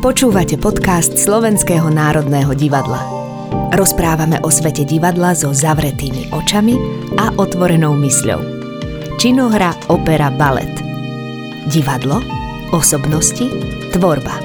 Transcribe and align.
Počúvate 0.00 0.56
podcast 0.56 1.20
Slovenského 1.20 1.92
národného 1.92 2.56
divadla. 2.56 3.04
Rozprávame 3.76 4.40
o 4.40 4.48
svete 4.48 4.88
divadla 4.88 5.36
so 5.36 5.52
zavretými 5.52 6.32
očami 6.32 6.72
a 7.20 7.36
otvorenou 7.36 7.92
mysľou. 8.00 8.40
Činohra, 9.20 9.76
opera, 9.92 10.32
balet. 10.32 10.72
Divadlo, 11.68 12.24
osobnosti, 12.72 13.44
tvorba. 13.92 14.40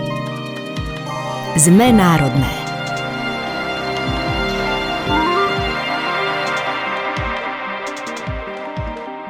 Sme 1.55 1.87
národné. 1.95 2.51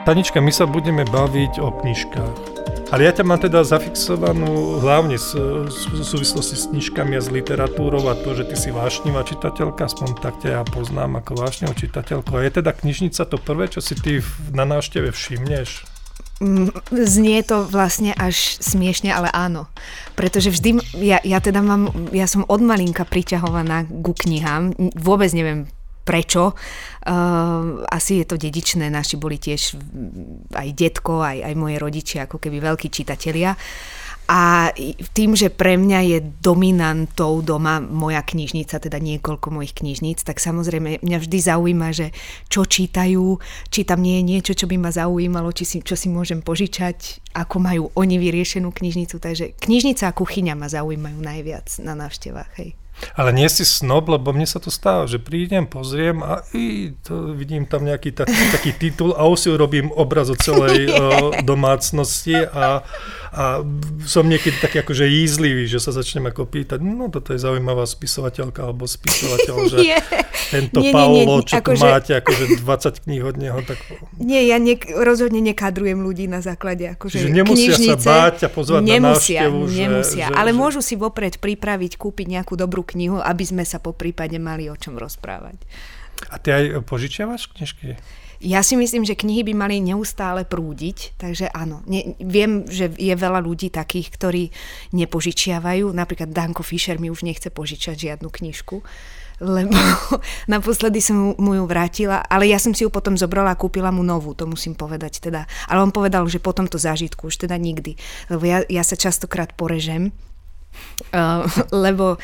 Tanička, 0.10 0.42
my 0.42 0.50
sa 0.50 0.66
budeme 0.66 1.06
baviť 1.06 1.62
o 1.62 1.70
knižkách. 1.70 2.55
Ale 2.94 3.02
ja 3.10 3.12
ťa 3.12 3.26
mám 3.26 3.42
teda 3.42 3.66
zafixovanú 3.66 4.78
hlavne 4.80 5.18
v 5.18 6.04
súvislosti 6.06 6.54
s 6.54 6.70
knižkami 6.70 7.18
a 7.18 7.22
s 7.22 7.34
literatúrou 7.34 8.06
a 8.08 8.14
to, 8.14 8.38
že 8.38 8.46
ty 8.46 8.56
si 8.56 8.70
vášnivá 8.70 9.26
čitateľka, 9.26 9.90
aspoň 9.90 10.22
tak 10.22 10.38
ťa 10.40 10.50
ja 10.56 10.62
poznám 10.62 11.18
ako 11.20 11.34
vášnivú 11.34 11.74
čitateľku. 11.74 12.30
A 12.38 12.46
je 12.46 12.62
teda 12.62 12.72
knižnica 12.78 13.26
to 13.26 13.42
prvé, 13.42 13.74
čo 13.74 13.82
si 13.82 13.98
ty 13.98 14.22
na 14.54 14.70
návšteve 14.70 15.10
všimneš? 15.10 15.84
Znie 16.92 17.40
to 17.48 17.64
vlastne 17.66 18.12
až 18.14 18.60
smiešne, 18.60 19.10
ale 19.12 19.32
áno. 19.32 19.72
Pretože 20.20 20.52
vždy, 20.52 20.84
ja, 21.00 21.20
ja 21.24 21.40
teda 21.40 21.64
mám, 21.64 21.90
ja 22.12 22.28
som 22.28 22.44
od 22.46 22.60
malinka 22.60 23.08
priťahovaná 23.08 23.88
ku 23.88 24.12
knihám. 24.12 24.76
Vôbec 25.00 25.32
neviem 25.34 25.72
prečo. 26.06 26.54
Uh, 27.06 27.82
asi 27.90 28.22
je 28.22 28.26
to 28.30 28.38
dedičné, 28.38 28.88
naši 28.94 29.18
boli 29.18 29.42
tiež 29.42 29.76
aj 30.54 30.70
detko, 30.78 31.26
aj, 31.26 31.42
aj 31.42 31.54
moje 31.58 31.76
rodičia, 31.82 32.30
ako 32.30 32.38
keby 32.38 32.62
veľkí 32.62 32.94
čitatelia. 32.94 33.58
A 34.26 34.74
tým, 35.14 35.38
že 35.38 35.54
pre 35.54 35.78
mňa 35.78 36.00
je 36.02 36.18
dominantou 36.42 37.46
doma 37.46 37.78
moja 37.78 38.26
knižnica, 38.26 38.82
teda 38.82 38.98
niekoľko 38.98 39.54
mojich 39.54 39.78
knižníc, 39.78 40.26
tak 40.26 40.42
samozrejme 40.42 41.06
mňa 41.06 41.18
vždy 41.22 41.38
zaujíma, 41.46 41.94
že 41.94 42.10
čo 42.50 42.66
čítajú, 42.66 43.38
či 43.70 43.86
tam 43.86 44.02
nie 44.02 44.18
je 44.18 44.24
niečo, 44.26 44.58
čo 44.58 44.66
by 44.66 44.82
ma 44.82 44.90
zaujímalo, 44.90 45.54
či 45.54 45.70
si, 45.70 45.78
čo 45.86 45.94
si 45.94 46.10
môžem 46.10 46.42
požičať, 46.42 47.22
ako 47.38 47.56
majú 47.62 47.84
oni 47.94 48.18
vyriešenú 48.18 48.74
knižnicu. 48.74 49.22
Takže 49.22 49.62
knižnica 49.62 50.10
a 50.10 50.18
kuchyňa 50.18 50.58
ma 50.58 50.74
zaujímajú 50.74 51.22
najviac 51.22 51.70
na 51.86 51.94
návštevách. 51.94 52.50
Hej. 52.58 52.85
Ale 53.16 53.36
nie 53.36 53.48
si 53.52 53.68
snob, 53.68 54.08
lebo 54.08 54.32
mne 54.32 54.48
sa 54.48 54.64
to 54.64 54.72
stáva, 54.72 55.04
že 55.06 55.20
prídem, 55.20 55.68
pozriem 55.68 56.24
a 56.24 56.48
i, 56.56 56.96
to, 57.04 57.36
vidím 57.36 57.68
tam 57.68 57.84
nejaký 57.84 58.16
tak, 58.16 58.32
taký 58.32 58.72
titul 58.72 59.12
a 59.14 59.28
už 59.28 59.38
si 59.38 59.50
urobím 59.52 59.92
obraz 59.92 60.32
o 60.32 60.38
celej 60.40 60.88
o, 60.96 61.36
domácnosti 61.44 62.48
a, 62.48 62.88
a 63.36 63.44
som 64.08 64.24
niekedy 64.24 64.58
taký 64.64 64.80
akože 64.80 65.12
jízlivý, 65.12 65.68
že 65.68 65.84
sa 65.84 65.92
začnem 65.92 66.32
ako 66.32 66.48
pýtať, 66.48 66.80
no 66.80 67.12
toto 67.12 67.36
je 67.36 67.40
zaujímavá 67.44 67.84
spisovateľka 67.84 68.64
alebo 68.64 68.88
spisovateľ, 68.88 69.56
že 69.76 69.78
nie, 69.84 69.98
tento 70.56 70.80
nie, 70.80 70.92
Paulo, 70.96 71.20
nie, 71.20 71.26
nie, 71.28 71.44
čo 71.44 71.60
tu 71.60 71.76
že... 71.76 71.84
máte, 71.84 72.12
akože 72.16 72.64
20 72.64 73.04
kníh 73.04 73.24
od 73.28 73.36
neho. 73.36 73.60
Tak... 73.60 73.78
Nie, 74.24 74.48
ja 74.48 74.56
ne, 74.56 74.80
rozhodne 75.04 75.44
nekadrujem 75.44 76.00
ľudí 76.00 76.32
na 76.32 76.40
základe 76.40 76.88
akože 76.96 77.28
že 77.28 77.28
nemusia 77.28 77.76
knižnice. 77.76 78.00
sa 78.00 78.32
báť 78.32 78.38
a 78.48 78.50
pozvať 78.50 78.82
nemusia, 78.88 79.04
na 79.04 79.12
návštevu. 79.12 79.60
Nemusia, 79.68 80.26
že, 80.32 80.38
ale 80.38 80.52
že... 80.54 80.58
môžu 80.58 80.80
si 80.80 80.96
vopred 80.96 81.36
pripraviť, 81.42 82.00
kúpiť 82.00 82.28
nejakú 82.40 82.54
dobrú 82.56 82.85
knihu, 82.86 83.18
aby 83.20 83.44
sme 83.44 83.64
sa 83.66 83.82
po 83.82 83.92
prípade 83.92 84.38
mali 84.38 84.70
o 84.70 84.78
čom 84.78 84.96
rozprávať. 84.96 85.58
A 86.32 86.40
ty 86.40 86.54
aj 86.54 86.86
požičiavaš 86.88 87.52
knižky? 87.52 88.00
Ja 88.44 88.62
si 88.62 88.76
myslím, 88.76 89.08
že 89.08 89.18
knihy 89.18 89.48
by 89.48 89.54
mali 89.56 89.80
neustále 89.80 90.44
prúdiť, 90.44 91.16
takže 91.18 91.50
áno. 91.56 91.82
Ne, 91.88 92.20
viem, 92.20 92.68
že 92.68 92.92
je 92.92 93.16
veľa 93.16 93.40
ľudí 93.42 93.72
takých, 93.72 94.12
ktorí 94.12 94.44
nepožičiavajú. 94.92 95.90
Napríklad 95.90 96.36
Danko 96.36 96.62
Fischer 96.62 97.00
mi 97.00 97.08
už 97.10 97.24
nechce 97.24 97.48
požičať 97.50 98.12
žiadnu 98.12 98.28
knižku 98.28 98.84
lebo 99.44 99.76
naposledy 100.54 101.04
som 101.04 101.36
mu 101.36 101.52
ju 101.60 101.64
vrátila, 101.68 102.24
ale 102.24 102.48
ja 102.48 102.60
som 102.60 102.72
si 102.72 102.88
ju 102.88 102.90
potom 102.92 103.20
zobrala 103.20 103.56
a 103.56 103.60
kúpila 103.60 103.92
mu 103.92 104.04
novú, 104.04 104.32
to 104.32 104.48
musím 104.48 104.78
povedať 104.78 105.20
teda. 105.20 105.44
Ale 105.68 105.84
on 105.84 105.92
povedal, 105.92 106.24
že 106.32 106.40
po 106.40 106.56
tomto 106.56 106.80
zážitku 106.80 107.28
už 107.28 107.48
teda 107.48 107.60
nikdy, 107.60 108.00
lebo 108.32 108.44
ja, 108.48 108.64
ja 108.72 108.84
sa 108.86 108.96
častokrát 108.96 109.52
porežem, 109.56 110.16
uh, 111.12 111.44
lebo 111.86 112.16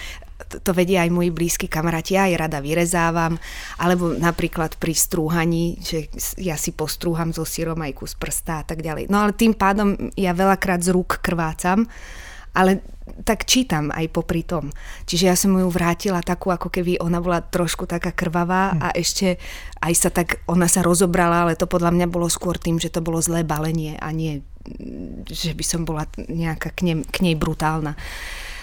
to 0.47 0.71
vedia 0.71 1.05
aj 1.05 1.11
moji 1.13 1.29
blízki 1.33 1.67
kamaráti, 1.69 2.17
ja 2.17 2.27
aj 2.27 2.47
rada 2.47 2.59
vyrezávam, 2.59 3.37
alebo 3.77 4.13
napríklad 4.15 4.77
pri 4.77 4.93
strúhaní, 4.93 5.79
že 5.81 6.11
ja 6.37 6.55
si 6.55 6.71
postrúham 6.73 7.31
so 7.31 7.45
sírom 7.47 7.79
aj 7.81 7.93
kus 7.97 8.13
prsta 8.15 8.61
a 8.61 8.65
tak 8.65 8.85
ďalej. 8.85 9.09
No 9.09 9.25
ale 9.25 9.35
tým 9.37 9.53
pádom 9.53 10.11
ja 10.17 10.31
veľakrát 10.35 10.81
z 10.81 10.93
rúk 10.93 11.19
krvácam, 11.21 11.87
ale 12.51 12.83
tak 13.23 13.47
čítam 13.47 13.91
aj 13.91 14.11
popri 14.11 14.43
tom. 14.43 14.71
Čiže 15.07 15.25
ja 15.27 15.35
som 15.35 15.55
ju 15.55 15.67
vrátila 15.67 16.23
takú, 16.23 16.51
ako 16.51 16.67
keby 16.71 16.99
ona 16.99 17.19
bola 17.23 17.43
trošku 17.43 17.87
taká 17.87 18.11
krvavá 18.11 18.75
a 18.75 18.87
hm. 18.91 18.95
ešte 18.95 19.27
aj 19.79 19.93
sa 19.95 20.09
tak, 20.11 20.43
ona 20.47 20.67
sa 20.67 20.83
rozobrala, 20.83 21.47
ale 21.47 21.59
to 21.59 21.67
podľa 21.67 21.91
mňa 21.95 22.07
bolo 22.11 22.27
skôr 22.27 22.55
tým, 22.59 22.79
že 22.79 22.91
to 22.91 23.03
bolo 23.03 23.19
zlé 23.23 23.43
balenie 23.43 23.95
a 23.99 24.11
nie, 24.11 24.43
že 25.27 25.55
by 25.55 25.63
som 25.65 25.81
bola 25.87 26.05
nejaká 26.17 26.75
k 26.75 26.79
nej, 26.85 26.97
k 27.07 27.17
nej 27.23 27.35
brutálna. 27.35 27.97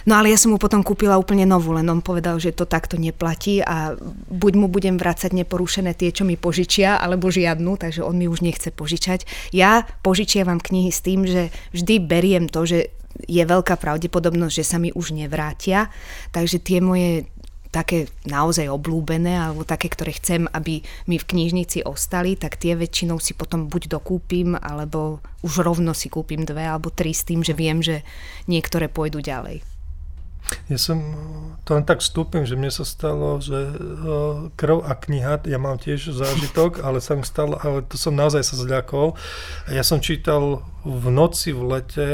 No 0.08 0.16
ale 0.16 0.32
ja 0.32 0.40
som 0.40 0.56
mu 0.56 0.58
potom 0.58 0.80
kúpila 0.80 1.20
úplne 1.20 1.44
novú, 1.44 1.76
len 1.76 1.84
on 1.92 2.00
povedal, 2.00 2.40
že 2.40 2.56
to 2.56 2.64
takto 2.64 2.96
neplatí 2.96 3.60
a 3.60 3.92
buď 4.32 4.52
mu 4.56 4.72
budem 4.72 4.96
vrácať 4.96 5.36
neporušené 5.36 5.92
tie, 5.92 6.16
čo 6.16 6.24
mi 6.24 6.40
požičia, 6.40 6.96
alebo 6.96 7.28
žiadnu, 7.28 7.76
takže 7.76 8.00
on 8.00 8.16
mi 8.16 8.24
už 8.24 8.40
nechce 8.40 8.72
požičať. 8.72 9.28
Ja 9.52 9.84
požičiavam 10.00 10.64
knihy 10.64 10.88
s 10.88 11.04
tým, 11.04 11.28
že 11.28 11.52
vždy 11.76 12.00
beriem 12.00 12.48
to, 12.48 12.64
že 12.64 12.88
je 13.28 13.44
veľká 13.44 13.76
pravdepodobnosť, 13.76 14.54
že 14.56 14.64
sa 14.64 14.80
mi 14.80 14.88
už 14.96 15.12
nevrátia, 15.12 15.92
takže 16.32 16.56
tie 16.56 16.80
moje 16.80 17.28
také 17.68 18.08
naozaj 18.24 18.64
oblúbené 18.64 19.36
alebo 19.36 19.60
také, 19.60 19.92
ktoré 19.92 20.16
chcem, 20.16 20.48
aby 20.56 20.80
mi 21.04 21.20
v 21.20 21.28
knižnici 21.28 21.84
ostali, 21.84 22.32
tak 22.32 22.56
tie 22.56 22.72
väčšinou 22.80 23.20
si 23.20 23.36
potom 23.36 23.68
buď 23.68 23.92
dokúpim, 23.92 24.56
alebo 24.56 25.20
už 25.44 25.60
rovno 25.60 25.92
si 25.92 26.08
kúpim 26.08 26.48
dve 26.48 26.64
alebo 26.64 26.88
tri 26.88 27.12
s 27.12 27.28
tým, 27.28 27.44
že 27.44 27.52
viem, 27.52 27.84
že 27.84 28.00
niektoré 28.48 28.88
pôjdu 28.88 29.20
ďalej. 29.20 29.67
Ja 30.68 30.76
som, 30.80 31.00
to 31.64 31.76
len 31.76 31.84
tak 31.84 32.00
vstúpim, 32.00 32.44
že 32.44 32.56
mne 32.56 32.72
sa 32.72 32.84
stalo, 32.84 33.40
že 33.40 33.72
krv 34.56 34.84
a 34.84 34.92
kniha, 34.96 35.44
ja 35.44 35.58
mám 35.60 35.80
tiež 35.80 36.12
zážitok, 36.12 36.80
ale 36.86 37.00
som 37.00 37.24
stal, 37.24 37.56
ale 37.60 37.84
to 37.84 37.96
som 38.00 38.16
naozaj 38.16 38.44
sa 38.44 38.56
zľakol. 38.56 39.16
Ja 39.72 39.84
som 39.84 40.00
čítal 40.00 40.64
v 40.84 41.04
noci 41.12 41.52
v 41.52 41.62
lete 41.64 42.08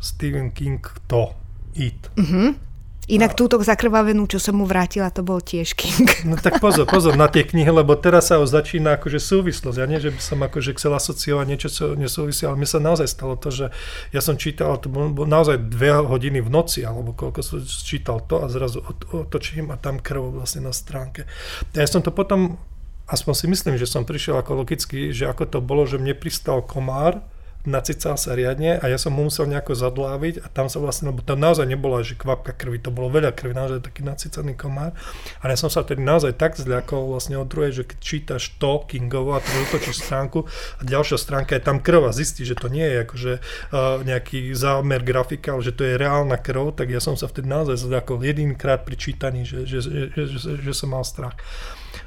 Stephen 0.00 0.52
King 0.52 0.80
to, 1.08 1.36
It. 1.76 2.10
Mm-hmm. 2.18 2.69
Inak 3.08 3.32
túto 3.32 3.56
zakrvavenú, 3.56 4.28
čo 4.28 4.36
som 4.36 4.60
mu 4.60 4.68
vrátila, 4.68 5.08
to 5.08 5.24
bol 5.24 5.40
tiež 5.40 5.72
King. 5.72 6.06
No 6.30 6.36
tak 6.36 6.60
pozor, 6.60 6.84
pozor 6.84 7.16
na 7.16 7.32
tie 7.32 7.48
knihy, 7.48 7.72
lebo 7.72 7.96
teraz 7.96 8.28
sa 8.28 8.36
začína 8.36 9.00
akože 9.00 9.16
súvislosť. 9.16 9.78
Ja 9.80 9.88
nie, 9.88 9.96
že 9.96 10.12
by 10.12 10.20
som 10.20 10.38
akože 10.44 10.76
chcel 10.76 10.92
asociovať 10.92 11.46
niečo, 11.48 11.68
čo 11.72 11.84
nesúvisí, 11.96 12.44
ale 12.44 12.60
mi 12.60 12.68
sa 12.68 12.76
naozaj 12.76 13.08
stalo 13.08 13.40
to, 13.40 13.48
že 13.48 13.66
ja 14.12 14.20
som 14.20 14.36
čítal, 14.36 14.76
to 14.76 14.92
bolo 14.92 15.10
naozaj 15.24 15.56
dve 15.58 15.96
hodiny 15.96 16.44
v 16.44 16.52
noci, 16.52 16.84
alebo 16.84 17.16
koľko 17.16 17.40
som 17.40 17.58
čítal 17.64 18.20
to 18.28 18.44
a 18.44 18.52
zrazu 18.52 18.84
otočím 19.10 19.72
a 19.72 19.80
tam 19.80 19.98
krv 19.98 20.36
vlastne 20.36 20.68
na 20.68 20.76
stránke. 20.76 21.24
Ja 21.72 21.88
som 21.88 22.04
to 22.04 22.12
potom, 22.12 22.60
aspoň 23.08 23.32
si 23.34 23.46
myslím, 23.48 23.74
že 23.80 23.88
som 23.88 24.04
prišiel 24.04 24.38
ako 24.38 24.60
logicky, 24.60 25.10
že 25.10 25.24
ako 25.24 25.48
to 25.48 25.58
bolo, 25.64 25.88
že 25.88 25.96
mne 25.96 26.14
pristal 26.14 26.60
komár, 26.62 27.24
nacical 27.68 28.16
sa 28.16 28.32
riadne 28.32 28.80
a 28.80 28.84
ja 28.88 28.96
som 28.96 29.12
mu 29.12 29.28
musel 29.28 29.44
nejako 29.44 29.76
zadláviť 29.76 30.44
a 30.44 30.46
tam 30.48 30.72
sa 30.72 30.80
vlastne, 30.80 31.12
lebo 31.12 31.20
tam 31.20 31.36
naozaj 31.36 31.68
nebola, 31.68 32.00
že 32.00 32.16
kvapka 32.16 32.56
krvi, 32.56 32.80
to 32.80 32.88
bolo 32.88 33.12
veľa 33.12 33.36
krvi, 33.36 33.52
naozaj 33.52 33.84
taký 33.84 34.00
nacicaný 34.00 34.56
komár. 34.56 34.96
A 35.44 35.52
ja 35.52 35.56
som 35.60 35.68
sa 35.68 35.84
tedy 35.84 36.00
naozaj 36.00 36.40
tak 36.40 36.56
zľakol 36.56 37.12
vlastne 37.12 37.36
od 37.36 37.48
druhej, 37.52 37.82
že 37.82 37.84
keď 37.84 37.98
čítaš 38.00 38.56
to 38.56 38.88
Kingovo 38.88 39.36
a 39.36 39.44
to 39.44 39.52
otočíš 39.68 40.08
stránku 40.08 40.48
a 40.80 40.82
ďalšia 40.84 41.18
stránka 41.20 41.52
je 41.56 41.62
tam 41.64 41.84
krv 41.84 42.08
a 42.08 42.16
zistí, 42.16 42.48
že 42.48 42.56
to 42.56 42.72
nie 42.72 42.84
je 42.84 42.96
akože 43.04 43.32
uh, 43.36 44.00
nejaký 44.04 44.56
zámer 44.56 45.04
grafika, 45.04 45.52
ale 45.52 45.66
že 45.66 45.76
to 45.76 45.84
je 45.84 46.00
reálna 46.00 46.40
krv, 46.40 46.72
tak 46.72 46.88
ja 46.88 47.00
som 47.02 47.12
sa 47.12 47.28
vtedy 47.28 47.44
naozaj 47.44 47.76
zľakol 47.76 48.24
jedinkrát 48.24 48.88
pri 48.88 48.96
čítaní, 48.96 49.44
že, 49.44 49.68
že, 49.68 49.84
že, 49.84 50.02
že, 50.16 50.24
že, 50.32 50.50
že 50.64 50.72
som 50.72 50.96
mal 50.96 51.04
strach. 51.04 51.36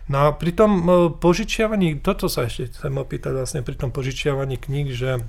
No 0.08 0.28
a 0.28 0.36
pri 0.36 0.52
tom 0.52 0.72
e, 0.84 0.92
požičiavaní, 1.16 2.04
toto 2.04 2.28
sa 2.28 2.48
ešte 2.48 2.76
chcem 2.76 2.96
opýtať 3.00 3.32
vlastne 3.40 3.62
pri 3.64 3.76
tom 3.80 3.92
požičiavaní 3.92 4.60
kníh, 4.60 4.92
že 4.92 5.24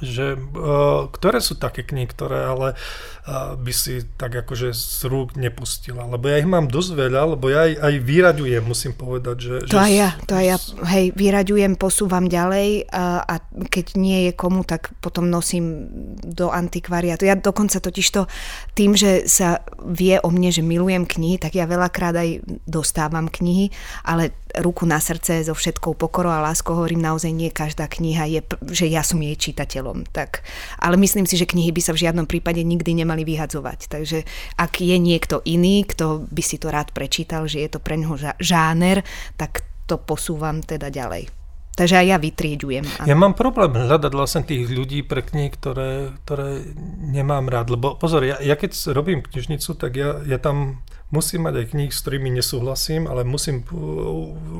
že 0.00 0.36
uh, 0.36 1.06
ktoré 1.12 1.38
sú 1.40 1.56
také 1.56 1.84
knihy, 1.84 2.08
ktoré 2.08 2.48
ale 2.48 2.68
uh, 2.74 3.54
by 3.56 3.72
si 3.72 4.04
tak 4.16 4.32
akože 4.32 4.72
z 4.72 5.06
rúk 5.08 5.36
nepustila, 5.36 6.08
lebo 6.08 6.28
ja 6.28 6.40
ich 6.40 6.48
mám 6.48 6.68
dosť 6.68 6.90
veľa, 6.96 7.36
lebo 7.36 7.52
ja 7.52 7.68
aj, 7.68 7.72
aj 7.80 7.94
vyraďujem, 8.00 8.62
musím 8.64 8.92
povedať, 8.96 9.36
že... 9.38 9.54
To 9.68 9.76
že 9.76 9.84
aj 9.84 9.92
ja, 9.92 10.10
to 10.24 10.32
aj 10.36 10.46
ja, 10.46 10.56
hej, 10.96 11.04
vyraďujem, 11.16 11.72
posúvam 11.76 12.26
ďalej 12.26 12.88
a, 12.90 13.24
a 13.24 13.34
keď 13.68 13.86
nie 14.00 14.28
je 14.28 14.32
komu, 14.36 14.64
tak 14.64 14.92
potom 15.04 15.28
nosím 15.28 15.88
do 16.20 16.48
antikvariátu. 16.52 17.28
Ja 17.28 17.36
dokonca 17.36 17.80
totiž 17.80 18.06
to 18.12 18.26
tým, 18.74 18.96
že 18.96 19.28
sa 19.28 19.60
vie 19.84 20.16
o 20.20 20.28
mne, 20.32 20.50
že 20.50 20.64
milujem 20.64 21.04
knihy, 21.04 21.36
tak 21.36 21.56
ja 21.56 21.68
veľakrát 21.68 22.16
aj 22.16 22.44
dostávam 22.64 23.28
knihy, 23.28 23.72
ale 24.04 24.32
ruku 24.58 24.82
na 24.86 24.98
srdce 24.98 25.46
so 25.46 25.54
všetkou 25.54 25.94
pokorou 25.94 26.34
a 26.34 26.42
láskou 26.42 26.74
hovorím 26.74 27.06
naozaj 27.06 27.30
nie 27.30 27.50
každá 27.54 27.86
kniha 27.86 28.26
je, 28.26 28.40
že 28.74 28.86
ja 28.90 29.06
som 29.06 29.22
jej 29.22 29.38
čitateľom 29.38 29.89
čitateľom. 29.90 30.06
Tak, 30.10 30.42
ale 30.78 30.96
myslím 30.96 31.26
si, 31.26 31.36
že 31.36 31.48
knihy 31.48 31.72
by 31.74 31.82
sa 31.82 31.92
v 31.92 32.02
žiadnom 32.06 32.26
prípade 32.26 32.62
nikdy 32.62 32.94
nemali 33.02 33.26
vyhadzovať. 33.26 33.90
Takže 33.90 34.18
ak 34.56 34.80
je 34.80 34.96
niekto 34.98 35.42
iný, 35.44 35.84
kto 35.86 36.26
by 36.30 36.42
si 36.42 36.56
to 36.58 36.70
rád 36.70 36.94
prečítal, 36.94 37.46
že 37.46 37.62
je 37.62 37.70
to 37.70 37.80
pre 37.82 37.98
neho 37.98 38.14
žáner, 38.38 39.02
tak 39.36 39.64
to 39.86 39.98
posúvam 39.98 40.62
teda 40.62 40.90
ďalej. 40.90 41.30
Takže 41.70 41.96
aj 41.96 42.06
ja 42.12 42.18
vytrieďujem. 42.20 42.84
Ja 43.08 43.16
mám 43.16 43.32
problém 43.32 43.72
hľadať 43.72 44.12
vlastne 44.12 44.42
tých 44.44 44.68
ľudí 44.68 45.00
pre 45.00 45.24
knihy, 45.24 45.48
ktoré, 45.54 46.12
ktoré 46.26 46.66
nemám 47.00 47.48
rád. 47.48 47.72
Lebo 47.72 47.96
pozor, 47.96 48.26
ja, 48.26 48.36
ja 48.42 48.58
keď 48.58 48.92
robím 48.92 49.24
knižnicu, 49.24 49.78
tak 49.80 49.96
ja, 49.96 50.20
ja 50.28 50.36
tam 50.36 50.84
Musím 51.10 51.50
mať 51.50 51.54
aj 51.58 51.66
knihy, 51.74 51.90
s 51.90 52.00
ktorými 52.06 52.30
nesúhlasím, 52.38 53.10
ale 53.10 53.26
musím, 53.26 53.66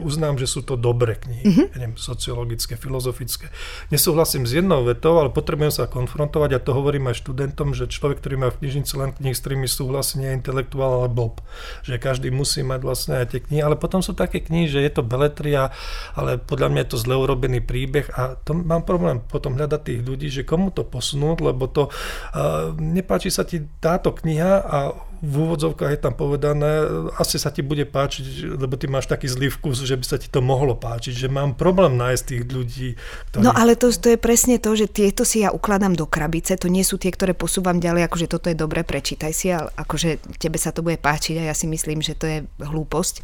uznám, 0.03 0.35
že 0.35 0.51
sú 0.51 0.67
to 0.67 0.75
dobré 0.75 1.15
knihy, 1.15 1.47
mm-hmm. 1.47 1.67
neviem, 1.79 1.95
sociologické, 1.95 2.75
filozofické. 2.75 3.55
Nesúhlasím 3.95 4.51
s 4.51 4.59
jednou 4.59 4.83
vetou, 4.83 5.15
ale 5.23 5.31
potrebujem 5.31 5.71
sa 5.71 5.87
konfrontovať 5.87 6.51
a 6.59 6.63
to 6.63 6.75
hovorím 6.75 7.07
aj 7.07 7.23
študentom, 7.23 7.71
že 7.71 7.87
človek, 7.87 8.19
ktorý 8.19 8.35
má 8.43 8.49
v 8.51 8.67
knižnici 8.67 8.99
len 8.99 9.15
knihy, 9.15 9.31
s 9.31 9.43
ktorými 9.47 9.71
súhlasí, 9.71 10.19
nie 10.19 10.35
je 10.35 10.39
intelektuál, 10.43 11.07
ale 11.07 11.09
blob. 11.09 11.39
Že 11.87 12.03
každý 12.03 12.35
musí 12.35 12.67
mať 12.67 12.81
vlastne 12.83 13.15
aj 13.23 13.27
tie 13.31 13.41
knihy, 13.47 13.63
ale 13.63 13.79
potom 13.79 14.03
sú 14.03 14.19
také 14.19 14.43
knihy, 14.43 14.67
že 14.67 14.83
je 14.83 14.91
to 14.91 15.07
beletria, 15.07 15.71
ale 16.19 16.43
podľa 16.43 16.67
mňa 16.75 16.81
je 16.83 16.91
to 16.91 16.99
zle 16.99 17.15
urobený 17.15 17.63
príbeh 17.63 18.11
a 18.19 18.35
to 18.43 18.59
mám 18.59 18.83
problém 18.83 19.23
potom 19.23 19.55
hľadať 19.55 19.81
tých 19.87 20.01
ľudí, 20.03 20.27
že 20.27 20.43
komu 20.43 20.75
to 20.75 20.83
posunúť, 20.83 21.39
lebo 21.47 21.71
to 21.71 21.87
uh, 21.87 22.75
nepáči 22.75 23.31
sa 23.31 23.47
ti 23.47 23.63
táto 23.79 24.11
kniha 24.11 24.53
a 24.67 24.79
v 25.21 25.35
úvodzovkách 25.37 25.93
je 25.93 26.01
tam 26.01 26.17
povedané, 26.17 26.89
asi 27.21 27.37
sa 27.37 27.53
ti 27.53 27.61
bude 27.61 27.85
páčiť, 27.85 28.57
lebo 28.57 28.81
ty 28.81 28.89
máš 28.89 29.05
taký 29.05 29.29
zlý 29.29 29.53
vkus, 29.53 29.85
že 29.85 29.97
by 29.97 30.05
sa 30.05 30.17
ti 30.17 30.33
to 30.33 30.41
mohlo 30.41 30.73
páčiť, 30.73 31.13
že 31.13 31.29
mám 31.29 31.53
problém 31.53 32.01
nájsť 32.01 32.23
tých 32.25 32.43
ľudí. 32.49 32.89
Ktorí... 33.29 33.45
No 33.45 33.53
ale 33.53 33.77
to, 33.77 33.93
to 33.93 34.17
je 34.17 34.19
presne 34.19 34.57
to, 34.57 34.73
že 34.73 34.89
tieto 34.89 35.29
si 35.29 35.45
ja 35.45 35.53
ukladám 35.53 35.93
do 35.93 36.09
krabice, 36.09 36.57
to 36.57 36.73
nie 36.73 36.81
sú 36.81 36.97
tie, 36.97 37.13
ktoré 37.13 37.37
posúvam 37.37 37.77
ďalej, 37.77 38.09
akože 38.09 38.27
toto 38.33 38.49
je 38.49 38.57
dobre, 38.57 38.81
prečítaj 38.81 39.33
si, 39.37 39.53
ale 39.53 39.69
akože 39.77 40.41
tebe 40.41 40.57
sa 40.57 40.73
to 40.73 40.81
bude 40.81 40.97
páčiť 40.97 41.37
a 41.45 41.53
ja 41.53 41.55
si 41.55 41.69
myslím, 41.69 42.01
že 42.01 42.17
to 42.17 42.25
je 42.25 42.39
hlúposť 42.65 43.21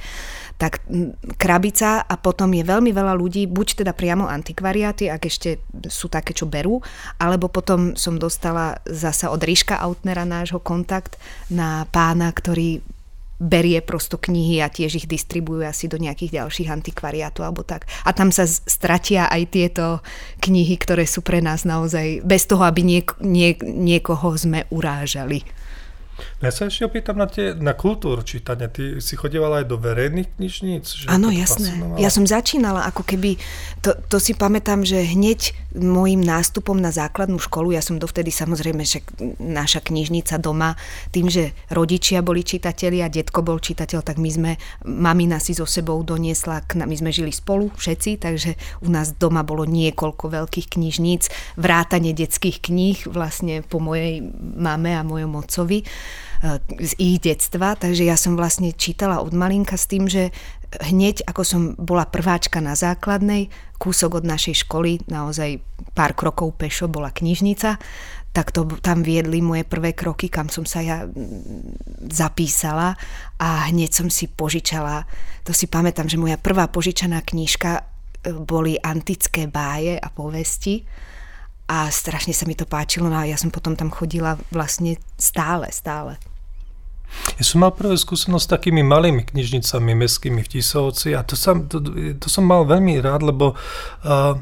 tak 0.56 0.80
krabica 1.36 2.00
a 2.00 2.14
potom 2.16 2.48
je 2.56 2.64
veľmi 2.64 2.88
veľa 2.88 3.12
ľudí, 3.12 3.44
buď 3.44 3.84
teda 3.84 3.92
priamo 3.92 4.24
antikvariáty, 4.24 5.12
ak 5.12 5.28
ešte 5.28 5.60
sú 5.84 6.08
také, 6.08 6.32
čo 6.32 6.48
berú, 6.48 6.80
alebo 7.20 7.52
potom 7.52 7.92
som 7.92 8.16
dostala 8.16 8.80
zasa 8.88 9.28
od 9.28 9.40
Ríška 9.44 9.76
Autnera 9.76 10.24
nášho 10.24 10.56
kontakt 10.56 11.20
na 11.52 11.84
pána, 11.88 12.30
ktorý 12.34 12.82
berie 13.36 13.84
prosto 13.84 14.16
knihy 14.16 14.64
a 14.64 14.72
tiež 14.72 15.04
ich 15.04 15.06
distribuje 15.08 15.68
asi 15.68 15.92
do 15.92 16.00
nejakých 16.00 16.40
ďalších 16.40 16.72
antikvariátov 16.72 17.44
alebo 17.44 17.68
tak. 17.68 17.84
A 18.08 18.16
tam 18.16 18.32
sa 18.32 18.48
stratia 18.48 19.28
aj 19.28 19.42
tieto 19.52 20.00
knihy, 20.40 20.80
ktoré 20.80 21.04
sú 21.04 21.20
pre 21.20 21.44
nás 21.44 21.68
naozaj 21.68 22.24
bez 22.24 22.48
toho, 22.48 22.64
aby 22.64 22.80
niek- 22.80 23.20
niek- 23.20 23.60
niekoho 23.60 24.32
sme 24.40 24.64
urážali. 24.72 25.44
Ja 26.40 26.52
sa 26.52 26.68
ešte 26.68 26.84
opýtam 26.84 27.16
na, 27.16 27.28
tie, 27.28 27.52
na 27.56 27.72
kultúru 27.72 28.20
čítania. 28.24 28.68
Ty 28.68 29.00
si 29.00 29.16
chodievala 29.16 29.64
aj 29.64 29.66
do 29.68 29.76
verejných 29.80 30.36
knižníc? 30.36 31.08
Áno, 31.08 31.28
jasné. 31.32 31.76
Ja 32.00 32.08
som 32.08 32.24
začínala 32.24 32.84
ako 32.88 33.04
keby, 33.04 33.40
to, 33.80 33.96
to 34.08 34.16
si 34.20 34.32
pamätám, 34.36 34.84
že 34.84 35.00
hneď 35.00 35.56
môjim 35.76 36.24
nástupom 36.24 36.76
na 36.76 36.88
základnú 36.88 37.36
školu, 37.36 37.76
ja 37.76 37.84
som 37.84 38.00
dovtedy 38.00 38.32
samozrejme, 38.32 38.80
že 38.84 39.04
naša 39.36 39.84
knižnica 39.84 40.40
doma, 40.40 40.72
tým, 41.12 41.28
že 41.28 41.52
rodičia 41.68 42.24
boli 42.24 42.40
čitatelia, 42.40 43.12
detko 43.12 43.44
bol 43.44 43.60
čitateľ, 43.60 44.00
tak 44.00 44.16
my 44.16 44.30
sme, 44.32 44.52
mamina 44.88 45.36
si 45.36 45.52
so 45.52 45.68
sebou 45.68 46.00
doniesla, 46.00 46.64
my 46.64 46.96
sme 46.96 47.12
žili 47.12 47.32
spolu 47.32 47.68
všetci, 47.76 48.10
takže 48.24 48.50
u 48.84 48.88
nás 48.88 49.12
doma 49.20 49.44
bolo 49.44 49.68
niekoľko 49.68 50.32
veľkých 50.32 50.80
knižníc, 50.80 51.28
vrátanie 51.60 52.16
detských 52.16 52.64
kníh 52.64 53.04
vlastne 53.08 53.60
po 53.60 53.76
mojej 53.76 54.24
mame 54.56 54.96
a 54.96 55.04
mojom 55.04 55.36
otcovi 55.36 55.84
z 56.80 56.92
ich 57.00 57.18
detstva, 57.22 57.74
takže 57.74 58.04
ja 58.04 58.16
som 58.18 58.36
vlastne 58.36 58.72
čítala 58.72 59.24
od 59.24 59.32
malinka 59.32 59.76
s 59.76 59.88
tým, 59.88 60.06
že 60.06 60.30
hneď 60.82 61.24
ako 61.24 61.42
som 61.46 61.62
bola 61.78 62.04
prváčka 62.04 62.60
na 62.60 62.74
základnej, 62.74 63.48
kúsok 63.76 64.20
od 64.20 64.24
našej 64.26 64.66
školy, 64.66 65.04
naozaj 65.08 65.60
pár 65.92 66.12
krokov 66.16 66.56
pešo 66.56 66.90
bola 66.90 67.12
knižnica, 67.12 67.80
tak 68.36 68.52
to 68.52 68.68
tam 68.84 69.00
viedli 69.00 69.40
moje 69.40 69.64
prvé 69.64 69.96
kroky, 69.96 70.28
kam 70.28 70.52
som 70.52 70.68
sa 70.68 70.84
ja 70.84 71.08
zapísala 72.12 72.92
a 73.40 73.72
hneď 73.72 73.96
som 73.96 74.08
si 74.12 74.28
požičala, 74.28 75.08
to 75.40 75.56
si 75.56 75.64
pamätám, 75.64 76.04
že 76.04 76.20
moja 76.20 76.36
prvá 76.36 76.68
požičaná 76.68 77.24
knižka 77.24 77.80
e, 77.80 77.82
boli 78.36 78.76
antické 78.76 79.48
báje 79.48 79.96
a 79.96 80.12
povesti 80.12 80.84
a 81.66 81.90
strašne 81.90 82.30
sa 82.30 82.46
mi 82.46 82.54
to 82.54 82.66
páčilo 82.66 83.10
no 83.10 83.18
a 83.18 83.26
ja 83.26 83.34
som 83.34 83.50
potom 83.50 83.74
tam 83.74 83.90
chodila 83.90 84.38
vlastne 84.54 84.98
stále, 85.18 85.70
stále. 85.74 86.18
Ja 87.38 87.44
som 87.46 87.62
mal 87.62 87.70
prvé 87.70 87.94
skúsenosť 87.94 88.44
s 88.44 88.52
takými 88.58 88.82
malými 88.82 89.22
knižnicami 89.22 89.94
mestskými 89.94 90.42
v 90.42 90.50
Tisovci 90.58 91.14
a 91.14 91.22
to, 91.22 91.38
som, 91.38 91.70
to, 91.70 91.78
to 92.18 92.26
som 92.26 92.44
mal 92.46 92.66
veľmi 92.66 92.98
rád, 92.98 93.22
lebo 93.22 93.54
uh, 93.54 94.34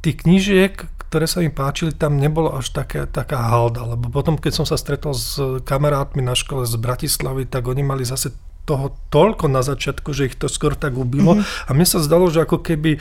tých 0.00 0.24
knižiek, 0.24 0.72
ktoré 1.08 1.24
sa 1.28 1.40
mi 1.44 1.52
páčili, 1.52 1.92
tam 1.96 2.20
nebolo 2.20 2.52
až 2.52 2.72
také, 2.72 3.04
taká 3.08 3.48
halda, 3.48 3.84
lebo 3.84 4.12
potom, 4.12 4.36
keď 4.36 4.52
som 4.60 4.66
sa 4.68 4.76
stretol 4.76 5.16
s 5.16 5.40
kamarátmi 5.64 6.20
na 6.20 6.36
škole 6.36 6.64
z 6.68 6.76
Bratislavy, 6.80 7.48
tak 7.48 7.64
oni 7.68 7.84
mali 7.84 8.04
zase 8.08 8.32
toho 8.68 8.92
toľko 9.08 9.48
na 9.48 9.64
začiatku, 9.64 10.12
že 10.12 10.28
ich 10.28 10.36
to 10.36 10.52
skôr 10.52 10.76
tak 10.76 10.92
ubilo. 10.92 11.40
Mm-hmm. 11.40 11.66
A 11.66 11.70
mne 11.72 11.86
sa 11.88 12.04
zdalo, 12.04 12.28
že 12.28 12.44
ako 12.44 12.60
keby 12.60 13.00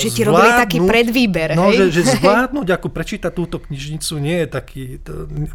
Že 0.00 0.08
ti 0.08 0.22
robili 0.24 0.50
taký 0.56 0.78
predvýber, 0.80 1.52
No, 1.52 1.68
hej? 1.68 1.92
Že, 1.92 2.00
že 2.00 2.02
zvládnuť, 2.16 2.68
ako 2.72 2.88
prečítať 2.88 3.32
túto 3.36 3.60
knižnicu 3.60 4.12
nie 4.16 4.40
je 4.40 4.48
taký... 4.48 4.82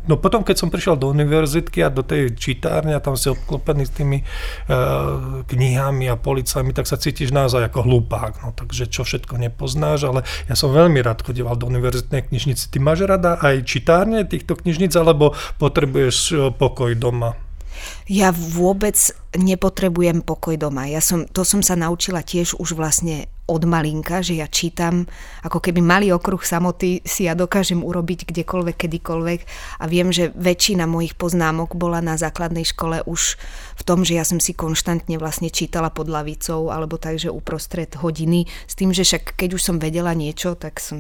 No 0.06 0.22
potom, 0.22 0.46
keď 0.46 0.56
som 0.62 0.70
prišiel 0.70 0.94
do 1.02 1.10
univerzitky 1.10 1.82
a 1.82 1.90
do 1.90 2.06
tej 2.06 2.38
čítárne 2.38 2.94
a 2.94 3.02
tam 3.02 3.18
si 3.18 3.34
obklopený 3.34 3.90
s 3.90 3.94
tými 3.98 4.22
uh, 4.22 5.42
knihami 5.50 6.06
a 6.14 6.16
policami, 6.20 6.78
tak 6.78 6.86
sa 6.86 7.02
cítiš 7.02 7.34
naozaj 7.34 7.74
ako 7.74 7.82
hlupák. 7.82 8.46
No, 8.46 8.54
takže 8.54 8.86
čo 8.86 9.02
všetko 9.02 9.42
nepoznáš, 9.42 10.06
ale 10.06 10.22
ja 10.46 10.54
som 10.54 10.70
veľmi 10.70 11.02
rád 11.02 11.26
chodieval 11.26 11.58
do 11.58 11.66
univerzitnej 11.66 12.30
knižnice. 12.30 12.70
Ty 12.70 12.78
máš 12.84 13.10
rada 13.10 13.42
aj 13.42 13.66
čítárne 13.66 14.22
týchto 14.28 14.54
knižnic, 14.54 14.94
alebo 14.94 15.34
potrebuješ 15.58 16.18
e, 16.30 16.36
pokoj 16.54 16.94
doma? 16.94 17.47
Ja 18.08 18.32
vôbec 18.32 18.96
nepotrebujem 19.36 20.24
pokoj 20.24 20.56
doma. 20.56 20.88
Ja 20.88 21.04
som, 21.04 21.28
to 21.28 21.44
som 21.44 21.60
sa 21.60 21.76
naučila 21.76 22.24
tiež 22.24 22.56
už 22.56 22.80
vlastne 22.80 23.28
od 23.48 23.64
malinka, 23.64 24.20
že 24.20 24.40
ja 24.40 24.48
čítam 24.48 25.08
ako 25.44 25.64
keby 25.64 25.80
malý 25.80 26.12
okruh 26.12 26.40
samoty 26.44 27.00
si 27.08 27.28
ja 27.28 27.36
dokážem 27.36 27.80
urobiť 27.80 28.28
kdekoľvek, 28.28 28.76
kedykoľvek 28.76 29.40
a 29.80 29.84
viem, 29.88 30.12
že 30.12 30.36
väčšina 30.36 30.84
mojich 30.84 31.16
poznámok 31.16 31.80
bola 31.80 32.04
na 32.04 32.20
základnej 32.20 32.68
škole 32.68 33.08
už 33.08 33.40
v 33.80 33.82
tom, 33.88 34.04
že 34.04 34.20
ja 34.20 34.28
som 34.28 34.44
si 34.44 34.52
konštantne 34.52 35.16
vlastne 35.16 35.48
čítala 35.48 35.92
pod 35.92 36.12
lavicou 36.12 36.72
alebo 36.72 37.00
tak, 37.00 37.24
že 37.24 37.32
uprostred 37.32 37.92
hodiny 37.96 38.48
s 38.68 38.76
tým, 38.76 38.92
že 38.92 39.08
však 39.08 39.40
keď 39.40 39.56
už 39.56 39.64
som 39.64 39.80
vedela 39.80 40.12
niečo, 40.12 40.60
tak 40.60 40.84
som 40.84 41.00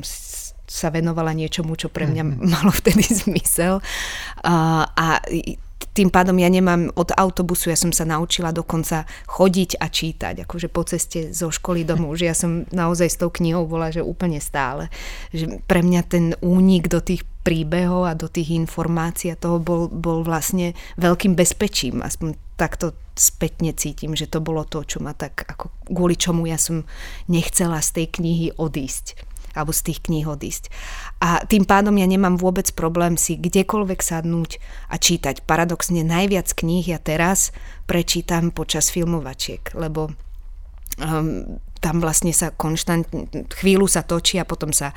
sa 0.67 0.91
venovala 0.91 1.31
niečomu, 1.31 1.79
čo 1.79 1.87
pre 1.91 2.07
mňa 2.07 2.23
mm-hmm. 2.23 2.47
malo 2.55 2.71
vtedy 2.71 3.03
zmysel. 3.07 3.83
A, 4.43 4.87
a 4.87 5.19
tým 5.77 6.10
pádom 6.13 6.38
ja 6.38 6.50
nemám 6.50 6.93
od 6.93 7.10
autobusu, 7.13 7.69
ja 7.69 7.77
som 7.77 7.89
sa 7.89 8.05
naučila 8.05 8.53
dokonca 8.53 9.05
chodiť 9.29 9.81
a 9.81 9.89
čítať, 9.89 10.46
akože 10.46 10.69
po 10.69 10.86
ceste 10.86 11.34
zo 11.34 11.50
školy 11.50 11.86
domov, 11.86 12.17
že 12.17 12.29
ja 12.29 12.36
som 12.38 12.69
naozaj 12.69 13.10
s 13.10 13.19
tou 13.22 13.29
knihou 13.29 13.65
bola, 13.65 13.93
že 13.93 14.05
úplne 14.05 14.38
stále. 14.38 14.89
Že 15.34 15.62
pre 15.65 15.81
mňa 15.81 16.01
ten 16.05 16.25
únik 16.41 16.89
do 16.89 17.01
tých 17.01 17.25
príbehov 17.46 18.10
a 18.10 18.17
do 18.17 18.29
tých 18.29 18.53
informácií 18.53 19.34
a 19.34 19.39
toho 19.39 19.57
bol, 19.62 19.89
bol 19.89 20.22
vlastne 20.22 20.77
veľkým 21.01 21.38
bezpečím, 21.38 22.01
aspoň 22.05 22.38
takto 22.57 22.98
spätne 23.17 23.74
cítim, 23.74 24.13
že 24.13 24.29
to 24.29 24.41
bolo 24.41 24.65
to, 24.65 24.86
čo 24.86 25.01
ma 25.01 25.13
tak, 25.13 25.46
ako 25.46 25.74
kvôli 25.89 26.17
čomu 26.17 26.46
ja 26.50 26.57
som 26.57 26.86
nechcela 27.29 27.81
z 27.81 28.01
tej 28.01 28.07
knihy 28.22 28.48
odísť 28.57 29.37
alebo 29.57 29.73
z 29.73 29.91
tých 29.91 29.99
kníh 30.05 30.29
odísť. 30.29 30.69
A 31.17 31.41
tým 31.43 31.65
pádom 31.65 31.97
ja 31.97 32.05
nemám 32.05 32.37
vôbec 32.37 32.69
problém 32.77 33.17
si 33.17 33.35
kdekoľvek 33.35 33.99
sadnúť 33.99 34.61
a 34.93 34.95
čítať. 35.01 35.43
Paradoxne 35.43 36.05
najviac 36.05 36.53
kníh 36.53 36.85
ja 36.85 37.01
teraz 37.01 37.51
prečítam 37.89 38.53
počas 38.53 38.93
filmovačiek, 38.93 39.73
lebo 39.73 40.13
um, 41.01 41.57
tam 41.79 42.01
vlastne 42.01 42.34
sa 42.34 42.51
konštantne, 42.53 43.48
chvíľu 43.53 43.88
sa 43.88 44.01
točí 44.03 44.41
a 44.41 44.46
potom 44.48 44.74
sa 44.74 44.91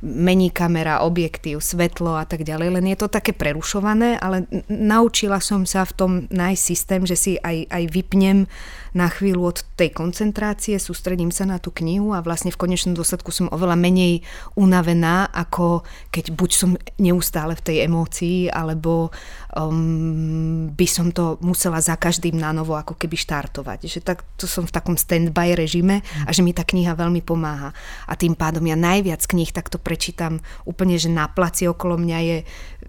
mení 0.00 0.48
kamera, 0.48 1.04
objektív, 1.04 1.60
svetlo 1.60 2.16
a 2.16 2.24
tak 2.24 2.46
ďalej, 2.46 2.80
len 2.80 2.86
je 2.88 2.96
to 2.96 3.12
také 3.12 3.36
prerušované, 3.36 4.16
ale 4.16 4.48
naučila 4.70 5.42
som 5.44 5.68
sa 5.68 5.84
v 5.84 5.92
tom 5.92 6.12
nájsť 6.32 6.62
systém, 6.62 7.02
že 7.04 7.16
si 7.16 7.32
aj, 7.36 7.68
aj 7.68 7.84
vypnem 7.92 8.48
na 8.96 9.06
chvíľu 9.06 9.54
od 9.54 9.58
tej 9.76 9.94
koncentrácie, 9.94 10.80
sústredím 10.80 11.30
sa 11.30 11.46
na 11.46 11.62
tú 11.62 11.70
knihu 11.70 12.16
a 12.16 12.24
vlastne 12.24 12.50
v 12.50 12.58
konečnom 12.58 12.96
dôsledku 12.96 13.30
som 13.30 13.52
oveľa 13.52 13.76
menej 13.78 14.24
unavená, 14.58 15.30
ako 15.30 15.86
keď 16.10 16.34
buď 16.34 16.50
som 16.50 16.70
neustále 16.98 17.54
v 17.54 17.64
tej 17.64 17.76
emócii, 17.86 18.50
alebo 18.50 19.14
um, 19.56 20.70
by 20.70 20.86
som 20.86 21.10
to 21.10 21.38
musela 21.42 21.82
za 21.82 21.98
každým 21.98 22.38
na 22.38 22.54
novo 22.54 22.78
ako 22.78 22.94
keby 22.94 23.18
štartovať. 23.18 23.86
Že 23.86 24.00
tak, 24.02 24.22
to 24.38 24.46
som 24.46 24.66
v 24.66 24.74
takom 24.74 24.94
stand-by 24.94 25.58
režime 25.58 26.02
a 26.26 26.30
že 26.30 26.44
mi 26.44 26.54
tá 26.54 26.62
kniha 26.62 26.94
veľmi 26.94 27.22
pomáha. 27.24 27.74
A 28.06 28.14
tým 28.14 28.38
pádom 28.38 28.62
ja 28.66 28.78
najviac 28.78 29.22
kníh 29.26 29.50
takto 29.50 29.78
prečítam 29.78 30.38
úplne, 30.62 30.96
že 30.98 31.10
na 31.10 31.26
placi 31.26 31.66
okolo 31.66 31.98
mňa 31.98 32.18
je, 32.22 32.36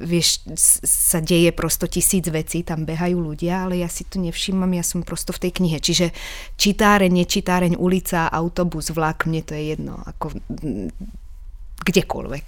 vieš, 0.01 0.45
sa 0.85 1.19
deje 1.21 1.49
prosto 1.53 1.89
tisíc 1.89 2.25
vecí, 2.29 2.61
tam 2.61 2.85
behajú 2.85 3.17
ľudia, 3.17 3.65
ale 3.65 3.81
ja 3.81 3.89
si 3.89 4.05
to 4.05 4.21
nevšímam, 4.21 4.69
ja 4.77 4.85
som 4.85 5.01
prosto 5.01 5.33
v 5.33 5.49
tej 5.49 5.51
knihe. 5.57 5.77
Čiže 5.81 6.13
čitáreň, 6.57 7.11
nečitáreň, 7.11 7.73
ulica, 7.77 8.29
autobus, 8.29 8.93
vlak, 8.93 9.25
mne 9.25 9.41
to 9.41 9.57
je 9.57 9.73
jedno. 9.75 9.97
Ako 10.05 10.37
kdekoľvek. 11.81 12.47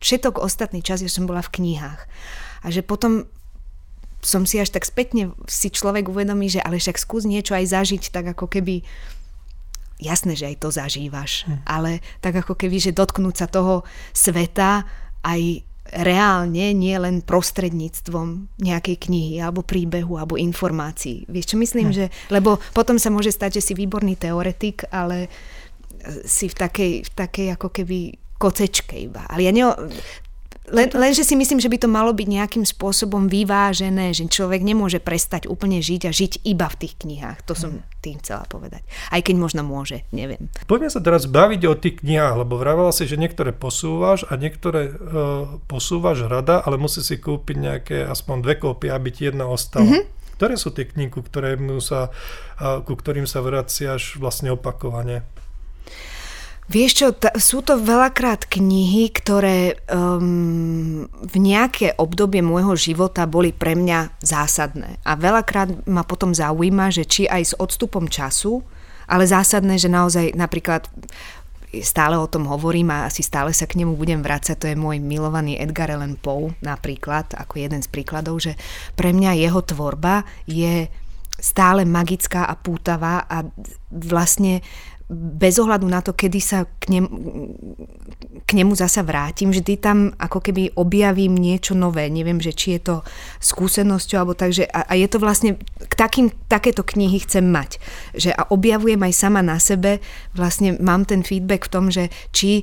Všetok 0.00 0.40
ostatný 0.40 0.80
čas 0.80 1.04
ja 1.04 1.10
som 1.12 1.28
bola 1.28 1.44
v 1.44 1.52
knihách. 1.60 2.00
A 2.64 2.66
že 2.72 2.80
potom 2.80 3.28
som 4.20 4.44
si 4.44 4.60
až 4.60 4.72
tak 4.72 4.84
spätne 4.84 5.32
si 5.48 5.72
človek 5.72 6.08
uvedomí, 6.08 6.52
že 6.52 6.60
ale 6.60 6.76
však 6.76 7.00
skús 7.00 7.24
niečo 7.24 7.56
aj 7.56 7.72
zažiť, 7.72 8.02
tak 8.12 8.36
ako 8.36 8.46
keby 8.48 8.84
jasné, 10.00 10.32
že 10.36 10.48
aj 10.48 10.56
to 10.60 10.68
zažívaš, 10.72 11.44
hm. 11.44 11.64
ale 11.68 12.00
tak 12.24 12.40
ako 12.40 12.56
keby, 12.56 12.80
že 12.80 12.96
dotknúť 12.96 13.34
sa 13.36 13.46
toho 13.48 13.84
sveta 14.16 14.84
aj 15.20 15.64
reálne, 15.90 16.70
nie 16.70 16.94
len 16.94 17.18
prostredníctvom 17.26 18.62
nejakej 18.62 18.96
knihy 19.10 19.42
alebo 19.42 19.66
príbehu 19.66 20.14
alebo 20.22 20.38
informácií. 20.38 21.26
Vieš 21.26 21.54
čo 21.54 21.56
myslím, 21.58 21.90
hm. 21.90 21.94
že, 21.94 22.06
lebo 22.32 22.62
potom 22.72 22.96
sa 22.96 23.12
môže 23.12 23.34
stať, 23.34 23.60
že 23.60 23.72
si 23.72 23.72
výborný 23.76 24.16
teoretik, 24.16 24.88
ale 24.88 25.28
si 26.24 26.48
v 26.48 26.56
takej, 26.56 26.92
v 27.04 27.10
takej 27.12 27.46
ako 27.60 27.68
keby 27.68 28.16
kocečke 28.40 28.96
iba. 28.96 29.28
Ale 29.28 29.44
ja 29.44 29.52
ne, 29.52 29.68
len, 30.70 30.88
lenže 30.94 31.26
si 31.26 31.34
myslím, 31.34 31.58
že 31.58 31.68
by 31.68 31.78
to 31.82 31.88
malo 31.90 32.14
byť 32.14 32.28
nejakým 32.30 32.64
spôsobom 32.64 33.26
vyvážené, 33.26 34.14
že 34.14 34.26
človek 34.30 34.62
nemôže 34.62 35.02
prestať 35.02 35.50
úplne 35.50 35.82
žiť 35.82 36.02
a 36.06 36.10
žiť 36.14 36.32
iba 36.46 36.66
v 36.70 36.78
tých 36.80 36.94
knihách. 37.02 37.38
To 37.50 37.54
som 37.58 37.82
tým 38.00 38.16
chcela 38.22 38.48
povedať. 38.48 38.80
Aj 39.12 39.20
keď 39.20 39.36
možno 39.36 39.60
môže, 39.66 40.08
neviem. 40.14 40.48
Poďme 40.64 40.88
sa 40.88 41.04
teraz 41.04 41.28
baviť 41.28 41.62
o 41.68 41.74
tých 41.76 42.00
knihách, 42.00 42.46
lebo 42.46 42.56
vravala 42.56 42.94
si, 42.96 43.04
že 43.04 43.20
niektoré 43.20 43.52
posúvaš 43.52 44.24
a 44.30 44.40
niektoré 44.40 44.88
uh, 44.88 45.60
posúvaš 45.68 46.24
rada, 46.24 46.64
ale 46.64 46.80
musí 46.80 47.04
si 47.04 47.20
kúpiť 47.20 47.56
nejaké 47.60 47.96
aspoň 48.08 48.36
dve 48.40 48.54
kópie, 48.56 48.88
aby 48.88 49.12
ti 49.12 49.28
jedna 49.28 49.50
ostala. 49.50 49.84
Mm-hmm. 49.84 50.04
Ktoré 50.40 50.56
sú 50.56 50.72
tie 50.72 50.88
knihy, 50.88 51.12
ku, 51.12 51.20
sa, 51.84 52.08
uh, 52.08 52.80
ku 52.80 52.96
ktorým 52.96 53.28
sa 53.28 53.44
vraciaš 53.44 54.16
vlastne 54.16 54.56
opakovane? 54.56 55.39
Vieš 56.70 56.92
čo, 56.94 57.08
t- 57.10 57.34
sú 57.34 57.66
to 57.66 57.82
veľakrát 57.82 58.46
knihy, 58.46 59.10
ktoré 59.10 59.74
um, 59.90 61.10
v 61.10 61.34
nejaké 61.42 61.98
obdobie 61.98 62.46
môjho 62.46 62.78
života 62.78 63.26
boli 63.26 63.50
pre 63.50 63.74
mňa 63.74 64.22
zásadné. 64.22 65.02
A 65.02 65.18
veľakrát 65.18 65.82
ma 65.90 66.06
potom 66.06 66.30
zaujíma, 66.30 66.94
že 66.94 67.02
či 67.02 67.26
aj 67.26 67.42
s 67.42 67.54
odstupom 67.58 68.06
času, 68.06 68.62
ale 69.10 69.26
zásadné, 69.26 69.82
že 69.82 69.90
naozaj 69.90 70.38
napríklad 70.38 70.86
stále 71.82 72.14
o 72.14 72.30
tom 72.30 72.46
hovorím 72.46 72.94
a 72.94 73.10
asi 73.10 73.26
stále 73.26 73.50
sa 73.50 73.66
k 73.66 73.78
nemu 73.82 73.98
budem 73.98 74.22
vrácať, 74.22 74.54
to 74.58 74.66
je 74.70 74.78
môj 74.78 75.02
milovaný 75.02 75.58
Edgar 75.58 75.90
Allan 75.90 76.18
Poe 76.18 76.54
napríklad, 76.62 77.34
ako 77.34 77.62
jeden 77.62 77.82
z 77.82 77.90
príkladov, 77.90 78.42
že 78.42 78.58
pre 78.94 79.10
mňa 79.10 79.38
jeho 79.38 79.62
tvorba 79.62 80.26
je 80.46 80.90
stále 81.38 81.82
magická 81.86 82.46
a 82.46 82.54
pútavá 82.58 83.26
a 83.26 83.46
vlastne 83.90 84.62
bez 85.10 85.58
ohľadu 85.58 85.90
na 85.90 85.98
to, 86.06 86.14
kedy 86.14 86.38
sa 86.38 86.62
k 86.78 86.96
nemu, 86.98 87.10
k 88.46 88.50
nemu 88.54 88.72
zasa 88.78 89.02
vrátim, 89.02 89.50
vždy 89.50 89.74
tam 89.82 90.14
ako 90.14 90.38
keby 90.38 90.78
objavím 90.78 91.34
niečo 91.34 91.74
nové. 91.74 92.06
Neviem, 92.06 92.38
že 92.38 92.54
či 92.54 92.78
je 92.78 92.80
to 92.86 92.96
skúsenosťou, 93.42 94.16
alebo 94.22 94.38
takže, 94.38 94.70
a, 94.70 94.86
a 94.86 94.94
je 94.94 95.10
to 95.10 95.18
vlastne, 95.18 95.58
k 95.82 95.94
takým, 95.98 96.30
takéto 96.46 96.86
knihy 96.86 97.18
chcem 97.26 97.42
mať. 97.42 97.82
Že 98.14 98.30
a 98.38 98.42
objavujem 98.54 99.02
aj 99.02 99.14
sama 99.18 99.42
na 99.42 99.58
sebe, 99.58 99.98
vlastne 100.30 100.78
mám 100.78 101.02
ten 101.02 101.26
feedback 101.26 101.66
v 101.66 101.72
tom, 101.74 101.90
že 101.90 102.06
či 102.30 102.62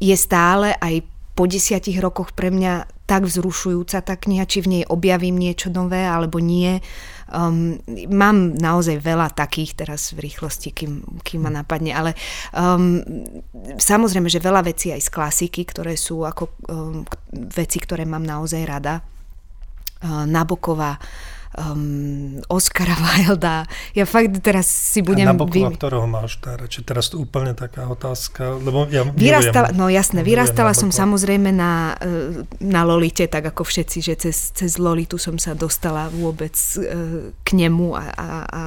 je 0.00 0.16
stále 0.16 0.72
aj 0.80 1.04
po 1.36 1.44
desiatich 1.44 2.00
rokoch 2.00 2.32
pre 2.32 2.48
mňa 2.48 2.93
tak 3.04 3.28
vzrušujúca 3.28 4.00
tá 4.00 4.14
kniha, 4.16 4.48
či 4.48 4.64
v 4.64 4.70
nej 4.80 4.84
objavím 4.88 5.36
niečo 5.36 5.68
nové 5.68 6.08
alebo 6.08 6.40
nie. 6.40 6.80
Um, 7.28 7.80
mám 8.08 8.56
naozaj 8.56 9.00
veľa 9.00 9.32
takých 9.32 9.84
teraz 9.84 10.12
v 10.16 10.28
rýchlosti, 10.28 10.72
kým, 10.72 11.20
kým 11.24 11.40
ma 11.44 11.52
napadne, 11.52 11.92
ale 11.92 12.16
um, 12.56 13.00
samozrejme, 13.76 14.28
že 14.28 14.44
veľa 14.44 14.64
vecí 14.64 14.92
aj 14.92 15.04
z 15.04 15.10
klasiky, 15.12 15.68
ktoré 15.68 15.96
sú 15.96 16.24
ako 16.24 16.44
um, 16.68 17.04
veci, 17.32 17.80
ktoré 17.80 18.08
mám 18.08 18.24
naozaj 18.24 18.62
rada. 18.64 19.04
Uh, 20.04 20.28
Naboková, 20.28 21.00
um, 21.58 22.40
Oscara 22.50 22.94
Wilda. 23.04 23.66
Ja 23.94 24.04
fakt 24.04 24.42
teraz 24.42 24.66
si 24.66 25.00
budem... 25.00 25.30
A 25.30 25.34
Nabokova, 25.34 25.70
vy... 25.70 25.78
ktorého 25.78 26.06
máš 26.06 26.38
najradšej? 26.42 26.82
Teraz 26.86 27.10
to 27.10 27.22
úplne 27.22 27.54
taká 27.54 27.86
otázka, 27.86 28.58
lebo 28.58 28.86
ja 28.90 29.06
vyrastala, 29.06 29.70
No 29.74 29.86
jasné, 29.90 30.26
vyrastala 30.26 30.74
som 30.74 30.90
samozrejme 30.90 31.50
na, 31.54 31.94
e, 31.98 32.44
na 32.62 32.82
Lolite, 32.82 33.30
tak 33.30 33.46
ako 33.54 33.62
všetci, 33.66 33.98
že 34.02 34.14
cez, 34.18 34.52
cez 34.52 34.76
Lolitu 34.78 35.16
som 35.18 35.38
sa 35.38 35.54
dostala 35.54 36.10
vôbec 36.10 36.54
e, 36.78 37.32
k 37.42 37.48
nemu 37.54 37.94
a, 37.94 38.04
a, 38.14 38.28
a 38.44 38.60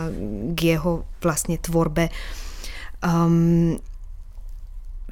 k 0.56 0.60
jeho 0.76 1.08
vlastne 1.20 1.60
tvorbe. 1.60 2.10
Um, 3.04 3.78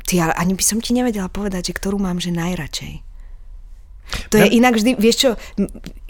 ty, 0.05 0.21
ale 0.21 0.33
ani 0.37 0.53
by 0.57 0.63
som 0.63 0.79
ti 0.81 0.93
nevedela 0.93 1.29
povedať, 1.29 1.73
že 1.73 1.77
ktorú 1.77 1.97
mám 2.01 2.17
že 2.21 2.33
najradšej. 2.33 3.14
To 4.35 4.43
je 4.43 4.51
inak 4.59 4.75
vždy, 4.75 4.91
vieš 4.99 5.17
čo, 5.23 5.29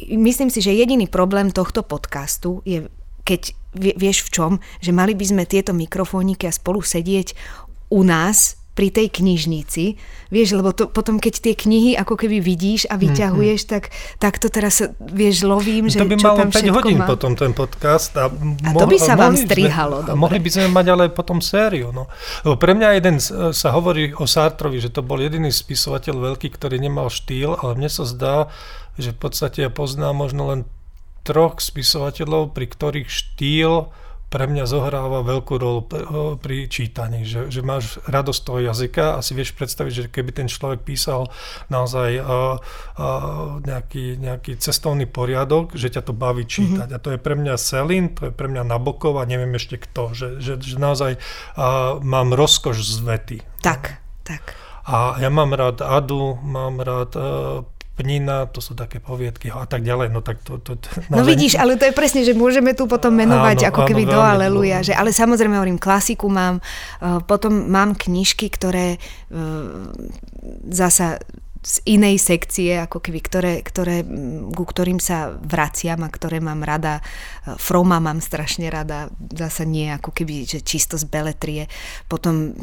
myslím 0.01 0.49
si, 0.49 0.59
že 0.65 0.73
jediný 0.73 1.05
problém 1.05 1.53
tohto 1.53 1.85
podcastu 1.85 2.65
je, 2.65 2.89
keď 3.21 3.53
vieš 3.77 4.25
v 4.25 4.29
čom, 4.33 4.51
že 4.81 4.89
mali 4.89 5.13
by 5.13 5.25
sme 5.29 5.43
tieto 5.45 5.77
mikrofóniky 5.77 6.49
a 6.49 6.55
spolu 6.55 6.81
sedieť 6.81 7.37
u 7.93 8.01
nás 8.01 8.64
pri 8.75 8.91
tej 8.91 9.07
knižnici, 9.07 9.95
vieš, 10.27 10.59
lebo 10.59 10.75
to, 10.75 10.91
potom 10.91 11.15
keď 11.15 11.39
tie 11.39 11.53
knihy 11.55 11.95
ako 11.95 12.19
keby 12.19 12.43
vidíš 12.43 12.91
a 12.91 12.99
vyťahuješ, 12.99 13.59
mm-hmm. 13.63 13.71
tak, 13.71 13.83
tak 14.19 14.33
to 14.43 14.51
teraz, 14.51 14.83
vieš, 14.99 15.47
lovím, 15.47 15.87
že 15.87 16.03
To 16.03 16.11
by 16.11 16.19
čo 16.19 16.27
malo 16.27 16.37
tam 16.43 16.49
5 16.51 16.75
hodín 16.75 16.99
má. 16.99 17.07
potom 17.07 17.39
ten 17.39 17.55
podcast. 17.55 18.11
A, 18.19 18.27
a 18.27 18.69
to 18.75 18.83
by 18.83 18.99
sa 18.99 19.15
vám 19.15 19.39
strihalo. 19.39 20.03
Sme, 20.03 20.19
mohli 20.19 20.43
by 20.43 20.49
sme 20.51 20.65
mať 20.75 20.85
ale 20.91 21.03
potom 21.07 21.39
sériu. 21.39 21.95
No. 21.95 22.11
Lebo 22.43 22.59
pre 22.59 22.75
mňa 22.75 22.89
jeden 22.99 23.15
sa 23.55 23.69
hovorí 23.71 24.11
o 24.11 24.27
Sartrovi, 24.27 24.83
že 24.83 24.91
to 24.91 24.99
bol 24.99 25.23
jediný 25.23 25.47
spisovateľ 25.47 26.35
veľký, 26.35 26.51
ktorý 26.51 26.75
nemal 26.75 27.07
štýl, 27.07 27.55
ale 27.55 27.79
mne 27.79 27.87
sa 27.87 28.03
zdá, 28.03 28.51
že 28.99 29.15
v 29.15 29.19
podstate 29.23 29.63
ja 29.63 29.71
poznám 29.71 30.19
možno 30.19 30.51
len 30.51 30.61
troch 31.23 31.63
spisovateľov, 31.63 32.51
pri 32.51 32.67
ktorých 32.67 33.07
štýl 33.07 33.87
pre 34.35 34.51
mňa 34.51 34.67
zohráva 34.67 35.23
veľkú 35.23 35.53
rolu 35.55 35.87
pri 36.43 36.67
čítaní, 36.67 37.23
že, 37.23 37.47
že 37.47 37.63
máš 37.63 38.03
radosť 38.03 38.41
toho 38.43 38.59
jazyka 38.67 39.15
a 39.15 39.23
si 39.23 39.31
vieš 39.31 39.55
predstaviť, 39.55 39.91
že 39.95 40.03
keby 40.11 40.35
ten 40.35 40.51
človek 40.51 40.83
písal 40.83 41.31
naozaj 41.71 42.19
uh, 42.19 42.59
uh, 42.99 43.63
nejaký, 43.63 44.19
nejaký 44.19 44.59
cestovný 44.59 45.07
poriadok, 45.07 45.79
že 45.79 45.87
ťa 45.87 46.03
to 46.03 46.11
baví 46.11 46.43
mhm. 46.43 46.51
čítať. 46.51 46.87
Mm-hmm. 46.91 46.99
A 46.99 47.03
to 47.07 47.09
je 47.15 47.19
pre 47.23 47.39
mňa 47.39 47.55
Selin, 47.55 48.11
to 48.11 48.27
je 48.27 48.33
pre 48.35 48.51
mňa 48.51 48.67
Nabokov 48.67 49.15
a 49.15 49.23
neviem 49.23 49.55
ešte 49.55 49.79
kto, 49.79 50.11
že, 50.11 50.27
že, 50.43 50.59
že 50.59 50.75
naozaj 50.75 51.15
uh, 51.15 52.03
mám 52.03 52.35
rozkoš 52.35 52.83
z 52.83 52.95
vety. 53.07 53.37
Tak, 53.63 54.03
tak. 54.27 54.51
A 54.83 55.15
ja 55.17 55.31
mám 55.31 55.55
rád 55.55 55.79
Adu, 55.79 56.35
mám 56.43 56.83
rád 56.83 57.15
uh, 57.15 57.63
pnina, 57.95 58.45
to 58.51 58.59
sú 58.59 58.75
také 58.75 58.99
poviedky 58.99 59.47
a 59.47 59.63
tak 59.63 59.87
ďalej. 59.87 60.11
No, 60.11 60.19
tak 60.19 60.43
to, 60.43 60.59
to, 60.59 60.75
to, 60.75 60.87
no 61.07 61.23
vidíš, 61.23 61.55
ale 61.55 61.79
to 61.79 61.87
je 61.87 61.95
presne, 61.95 62.27
že 62.27 62.35
môžeme 62.35 62.75
tu 62.75 62.91
potom 62.91 63.15
menovať 63.15 63.65
áno, 63.65 63.67
ako 63.71 63.81
keby 63.87 64.03
áno, 64.03 64.11
do 64.11 64.19
aleluja. 64.19 64.77
Že, 64.83 64.93
ale 64.99 65.09
samozrejme 65.15 65.55
hovorím, 65.55 65.79
klasiku 65.79 66.27
mám, 66.27 66.59
uh, 66.59 67.23
potom 67.23 67.71
mám 67.71 67.95
knižky, 67.95 68.51
ktoré 68.51 68.99
uh, 68.99 69.95
zasa 70.67 71.23
z 71.65 71.81
inej 71.89 72.21
sekcie, 72.21 72.77
ako 72.77 73.01
keby, 73.01 73.19
ktoré, 73.25 73.53
ktoré, 73.65 74.05
ku 74.53 74.63
ktorým 74.63 75.01
sa 75.01 75.33
vraciam 75.33 76.05
a 76.05 76.13
ktoré 76.13 76.37
mám 76.37 76.61
rada. 76.61 77.01
Froma 77.57 77.97
mám 77.97 78.21
strašne 78.21 78.69
rada, 78.69 79.09
zasa 79.33 79.65
nie 79.65 79.89
ako 79.89 80.13
keby, 80.13 80.45
že 80.45 80.61
čisto 80.61 80.93
z 81.01 81.09
beletrie. 81.09 81.65
Potom, 82.05 82.53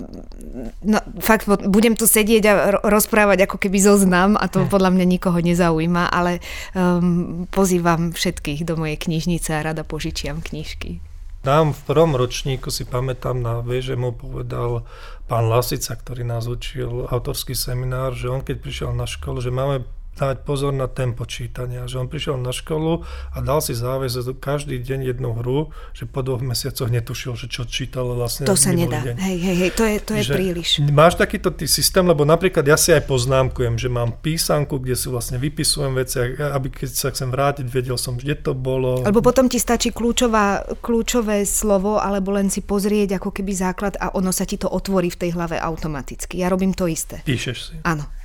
no 0.87 0.99
fakt, 1.19 1.51
budem 1.51 1.99
tu 1.99 2.07
sedieť 2.07 2.43
a 2.47 2.55
rozprávať 2.87 3.51
ako 3.51 3.59
keby 3.59 3.83
zoznam 3.83 4.39
a 4.39 4.47
to 4.47 4.63
hm. 4.63 4.71
podľa 4.71 4.91
mňa 4.95 5.07
nikoho 5.19 5.39
nezaujíma, 5.43 6.07
ale 6.07 6.39
um, 6.79 7.51
pozývam 7.51 8.15
všetkých 8.15 8.63
do 8.63 8.79
mojej 8.79 9.03
knižnice 9.03 9.51
a 9.51 9.67
rada 9.67 9.83
požičiam 9.83 10.39
knižky. 10.39 11.12
Nám 11.43 11.75
v 11.75 11.81
prvom 11.91 12.15
ročníku 12.15 12.71
si 12.71 12.87
pamätám 12.87 13.43
na 13.43 13.59
že 13.83 13.99
mu 13.99 14.15
povedal 14.15 14.87
pán 15.27 15.51
Lasica, 15.51 15.99
ktorý 15.99 16.23
nás 16.23 16.47
učil 16.47 17.11
autorský 17.11 17.59
seminár, 17.59 18.15
že 18.15 18.31
on 18.31 18.47
keď 18.47 18.57
prišiel 18.63 18.91
na 18.95 19.11
školu, 19.11 19.43
že 19.43 19.51
máme 19.51 19.83
dávať 20.13 20.45
pozor 20.45 20.73
na 20.77 20.87
tempo 20.87 21.25
čítania. 21.25 21.89
Že 21.89 22.07
on 22.07 22.09
prišiel 22.09 22.37
na 22.39 22.53
školu 22.53 23.03
a 23.33 23.39
dal 23.41 23.65
si 23.65 23.73
záväzok 23.73 24.39
každý 24.39 24.79
deň 24.79 25.15
jednu 25.15 25.31
hru, 25.41 25.73
že 25.97 26.05
po 26.05 26.21
dvoch 26.21 26.45
mesiacoch 26.45 26.93
netušil, 26.93 27.35
že 27.35 27.47
čo 27.49 27.65
čítal 27.65 28.13
vlastne. 28.13 28.45
To 28.45 28.57
sa 28.57 28.77
nedá. 28.77 29.01
Deň. 29.03 29.17
Hej, 29.19 29.39
hej, 29.41 29.57
hej, 29.57 29.71
to 29.73 29.85
je, 29.89 29.97
to 29.99 30.13
je 30.21 30.23
že 30.29 30.33
príliš. 30.37 30.69
Máš 30.93 31.17
takýto 31.17 31.51
ty 31.51 31.65
systém, 31.65 32.05
lebo 32.05 32.23
napríklad 32.29 32.63
ja 32.69 32.77
si 32.77 32.93
aj 32.93 33.09
poznámkujem, 33.09 33.81
že 33.81 33.89
mám 33.89 34.21
písanku, 34.21 34.79
kde 34.79 34.95
si 34.95 35.09
vlastne 35.09 35.41
vypisujem 35.41 35.93
veci, 35.97 36.21
aby 36.39 36.69
keď 36.69 36.89
sa 36.93 37.09
chcem 37.11 37.33
vrátiť, 37.33 37.67
vedel 37.67 37.97
som, 37.97 38.21
kde 38.21 38.37
to 38.37 38.53
bolo. 38.53 39.03
Alebo 39.03 39.25
potom 39.25 39.49
ti 39.49 39.57
stačí 39.57 39.91
kľúčová, 39.91 40.79
kľúčové 40.85 41.43
slovo, 41.49 41.99
alebo 41.99 42.37
len 42.37 42.53
si 42.53 42.61
pozrieť 42.61 43.19
ako 43.19 43.33
keby 43.33 43.53
základ 43.57 43.97
a 43.99 44.15
ono 44.15 44.31
sa 44.31 44.45
ti 44.45 44.61
to 44.61 44.69
otvorí 44.69 45.09
v 45.09 45.19
tej 45.27 45.31
hlave 45.35 45.57
automaticky. 45.59 46.45
Ja 46.45 46.53
robím 46.53 46.77
to 46.77 46.87
isté. 46.87 47.25
Píšeš 47.25 47.59
si. 47.59 47.75
Áno. 47.83 48.22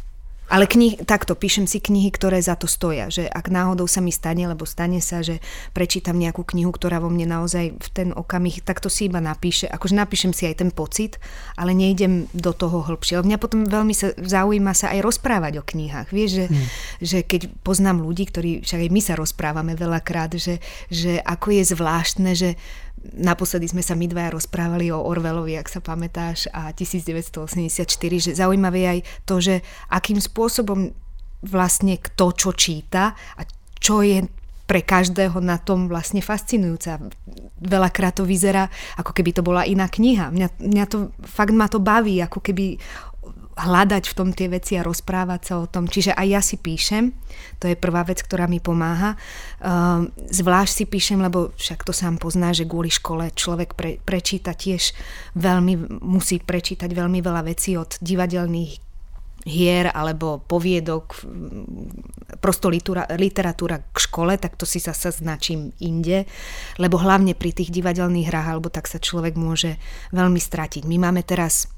Ale 0.47 0.63
knih, 0.63 1.03
takto, 1.03 1.35
píšem 1.35 1.67
si 1.67 1.83
knihy, 1.83 2.07
ktoré 2.07 2.39
za 2.39 2.55
to 2.55 2.71
stoja, 2.71 3.11
že 3.11 3.27
ak 3.27 3.51
náhodou 3.51 3.83
sa 3.83 3.99
mi 3.99 4.15
stane, 4.15 4.47
lebo 4.47 4.63
stane 4.63 5.03
sa, 5.03 5.19
že 5.19 5.43
prečítam 5.75 6.15
nejakú 6.15 6.47
knihu, 6.47 6.71
ktorá 6.71 7.03
vo 7.03 7.11
mne 7.11 7.27
naozaj 7.27 7.75
v 7.75 7.87
ten 7.91 8.09
okamih, 8.15 8.63
tak 8.63 8.79
to 8.79 8.87
si 8.87 9.11
iba 9.11 9.19
napíše, 9.19 9.67
akože 9.67 9.95
napíšem 9.99 10.31
si 10.31 10.47
aj 10.47 10.63
ten 10.63 10.71
pocit, 10.71 11.19
ale 11.59 11.75
nejdem 11.75 12.31
do 12.31 12.55
toho 12.55 12.79
hĺbšie. 12.87 13.19
Mňa 13.19 13.37
potom 13.43 13.67
veľmi 13.67 13.91
sa 13.91 14.15
zaujíma 14.15 14.71
sa 14.71 14.95
aj 14.95 15.03
rozprávať 15.03 15.59
o 15.59 15.67
knihách. 15.67 16.15
Vieš, 16.15 16.31
že, 16.31 16.45
hmm. 16.47 16.67
že 17.03 17.17
keď 17.27 17.41
poznám 17.67 17.99
ľudí, 17.99 18.31
ktorí, 18.31 18.63
však 18.63 18.87
aj 18.87 18.91
my 18.93 19.01
sa 19.03 19.13
rozprávame 19.19 19.73
veľakrát, 19.75 20.39
že, 20.39 20.63
že 20.87 21.19
ako 21.19 21.59
je 21.59 21.63
zvláštne, 21.75 22.31
že 22.31 22.55
Naposledy 22.97 23.69
sme 23.69 23.85
sa 23.85 23.93
my 23.93 24.09
dvaja 24.09 24.33
rozprávali 24.33 24.89
o 24.89 24.99
Orvelovi, 24.99 25.53
ak 25.53 25.69
sa 25.69 25.79
pamätáš, 25.79 26.49
a 26.49 26.73
1984, 26.73 27.77
že 28.17 28.31
zaujímavé 28.33 28.79
je 28.83 28.89
aj 28.89 28.99
to, 29.23 29.35
že 29.37 29.55
akým 29.87 30.17
spôsobom 30.17 30.36
vlastne 31.41 31.97
kto 31.97 32.33
čo 32.33 32.51
číta 32.53 33.13
a 33.13 33.41
čo 33.77 34.05
je 34.05 34.25
pre 34.67 34.83
každého 34.83 35.39
na 35.39 35.55
tom 35.55 35.87
vlastne 35.87 36.19
fascinujúca. 36.19 36.99
Veľakrát 37.63 38.19
to 38.19 38.27
vyzerá, 38.27 38.67
ako 38.99 39.15
keby 39.15 39.31
to 39.31 39.41
bola 39.41 39.63
iná 39.63 39.87
kniha. 39.87 40.27
Mňa, 40.27 40.47
mňa 40.59 40.85
to, 40.91 41.15
fakt 41.23 41.55
ma 41.55 41.71
to 41.71 41.79
baví, 41.79 42.19
ako 42.19 42.43
keby 42.43 42.75
hľadať 43.57 44.03
v 44.05 44.13
tom 44.13 44.29
tie 44.35 44.51
veci 44.51 44.77
a 44.77 44.85
rozprávať 44.85 45.41
sa 45.41 45.53
o 45.57 45.65
tom. 45.65 45.89
Čiže 45.89 46.13
aj 46.13 46.27
ja 46.29 46.41
si 46.45 46.61
píšem, 46.61 47.09
to 47.57 47.65
je 47.65 47.79
prvá 47.79 48.05
vec, 48.05 48.21
ktorá 48.21 48.45
mi 48.45 48.61
pomáha. 48.61 49.17
Ehm, 49.63 50.13
zvlášť 50.29 50.73
si 50.83 50.85
píšem, 50.85 51.17
lebo 51.17 51.55
však 51.57 51.81
to 51.81 51.95
sám 51.95 52.21
pozná, 52.21 52.53
že 52.53 52.69
kvôli 52.69 52.93
škole 52.93 53.33
človek 53.33 53.73
pre, 53.73 53.97
prečíta 53.97 54.53
tiež 54.53 54.93
veľmi, 55.33 56.03
musí 56.05 56.37
prečítať 56.37 56.91
veľmi 56.93 57.17
veľa 57.23 57.41
vecí 57.49 57.73
od 57.73 57.97
divadelných 57.97 58.86
hier 59.47 59.87
alebo 59.87 60.43
poviedok, 60.43 61.23
prosto 62.43 62.67
literatúra 63.15 63.79
k 63.79 63.97
škole, 63.97 64.35
tak 64.35 64.59
to 64.59 64.67
si 64.67 64.83
zase 64.83 65.15
značím 65.15 65.71
inde, 65.79 66.27
lebo 66.75 66.99
hlavne 66.99 67.31
pri 67.31 67.55
tých 67.55 67.71
divadelných 67.71 68.27
hrách, 68.27 68.47
alebo 68.51 68.67
tak 68.67 68.91
sa 68.91 68.99
človek 68.99 69.39
môže 69.39 69.79
veľmi 70.11 70.37
stratiť. 70.37 70.83
My 70.83 70.99
máme 70.99 71.23
teraz 71.23 71.71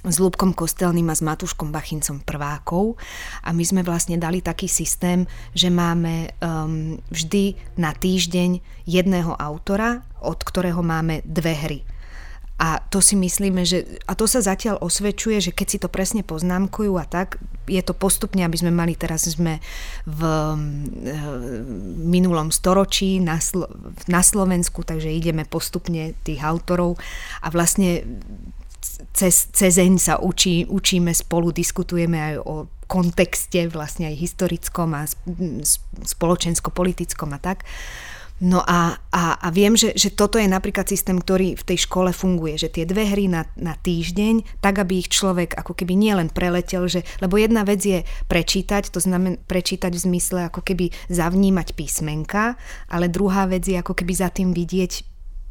s 0.00 0.16
Lúbkom 0.16 0.56
Kostelným 0.56 1.12
a 1.12 1.16
s 1.16 1.20
Matúškom 1.20 1.68
Bachincom 1.68 2.24
prvákov 2.24 2.96
a 3.44 3.52
my 3.52 3.60
sme 3.60 3.84
vlastne 3.84 4.16
dali 4.16 4.40
taký 4.40 4.64
systém, 4.64 5.28
že 5.52 5.68
máme 5.68 6.32
um, 6.40 6.96
vždy 7.12 7.56
na 7.76 7.92
týždeň 7.92 8.64
jedného 8.88 9.36
autora, 9.36 10.00
od 10.24 10.40
ktorého 10.40 10.80
máme 10.80 11.20
dve 11.28 11.52
hry. 11.52 11.80
A 12.60 12.84
to 12.92 13.00
si 13.00 13.16
myslíme, 13.16 13.64
že, 13.64 13.88
a 14.04 14.12
to 14.12 14.28
sa 14.28 14.44
zatiaľ 14.44 14.84
osvedčuje, 14.84 15.40
že 15.40 15.56
keď 15.56 15.66
si 15.66 15.78
to 15.80 15.88
presne 15.88 16.20
poznámkujú 16.20 16.92
a 17.00 17.08
tak, 17.08 17.40
je 17.64 17.80
to 17.80 17.96
postupne, 17.96 18.44
aby 18.44 18.56
sme 18.60 18.68
mali, 18.68 18.92
teraz 18.92 19.24
sme 19.24 19.64
v 20.04 20.20
um, 20.20 20.84
minulom 22.04 22.52
storočí 22.52 23.16
na, 23.16 23.40
Slo- 23.40 23.72
na 24.12 24.20
Slovensku, 24.20 24.84
takže 24.84 25.08
ideme 25.08 25.48
postupne 25.48 26.12
tých 26.20 26.44
autorov 26.44 27.00
a 27.40 27.48
vlastne 27.48 28.04
cez, 29.16 29.48
cezeň 29.56 29.96
sa 29.96 30.14
učí, 30.20 30.68
učíme 30.68 31.16
spolu, 31.16 31.56
diskutujeme 31.56 32.20
aj 32.20 32.34
o 32.44 32.54
kontexte 32.90 33.70
vlastne 33.70 34.10
aj 34.10 34.18
historickom 34.18 34.90
a 34.98 35.06
spoločensko-politickom 36.02 37.30
a 37.30 37.38
tak. 37.38 37.62
No 38.40 38.64
a, 38.64 38.96
a, 39.12 39.36
a 39.36 39.48
viem, 39.52 39.76
že, 39.76 39.92
že 39.92 40.08
toto 40.08 40.40
je 40.40 40.48
napríklad 40.48 40.88
systém, 40.88 41.20
ktorý 41.20 41.60
v 41.60 41.66
tej 41.68 41.84
škole 41.84 42.08
funguje, 42.08 42.56
že 42.56 42.72
tie 42.72 42.88
dve 42.88 43.04
hry 43.04 43.28
na, 43.28 43.44
na 43.60 43.76
týždeň, 43.76 44.64
tak 44.64 44.80
aby 44.80 45.04
ich 45.04 45.12
človek 45.12 45.60
ako 45.60 45.76
keby 45.76 45.92
nielen 45.92 46.32
preletel, 46.32 46.88
že, 46.88 47.04
lebo 47.20 47.36
jedna 47.36 47.68
vec 47.68 47.84
je 47.84 48.00
prečítať, 48.32 48.88
to 48.88 48.96
znamená 48.96 49.36
prečítať 49.44 49.92
v 49.92 50.04
zmysle 50.08 50.48
ako 50.48 50.64
keby 50.64 50.88
zavnímať 51.12 51.76
písmenka, 51.76 52.56
ale 52.88 53.12
druhá 53.12 53.44
vec 53.44 53.68
je 53.68 53.76
ako 53.76 53.92
keby 53.92 54.12
za 54.16 54.32
tým 54.32 54.56
vidieť 54.56 55.09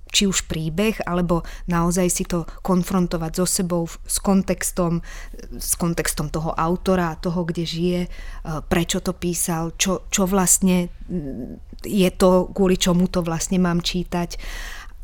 či 0.09 0.25
už 0.25 0.49
príbeh, 0.49 1.05
alebo 1.05 1.45
naozaj 1.69 2.07
si 2.09 2.25
to 2.25 2.43
konfrontovať 2.65 3.31
so 3.37 3.45
sebou, 3.45 3.85
s 3.85 4.17
kontextom, 4.17 5.05
s 5.53 5.77
kontextom 5.77 6.33
toho 6.33 6.53
autora, 6.57 7.17
toho, 7.21 7.45
kde 7.45 7.63
žije, 7.63 8.01
e, 8.05 8.09
prečo 8.65 8.99
to 8.99 9.13
písal, 9.13 9.77
čo, 9.77 10.09
čo 10.09 10.25
vlastne 10.25 10.89
mm, 10.89 11.85
je 11.85 12.09
to, 12.17 12.49
kvôli 12.51 12.75
čomu 12.75 13.07
to 13.07 13.21
vlastne 13.21 13.61
mám 13.61 13.79
čítať 13.85 14.35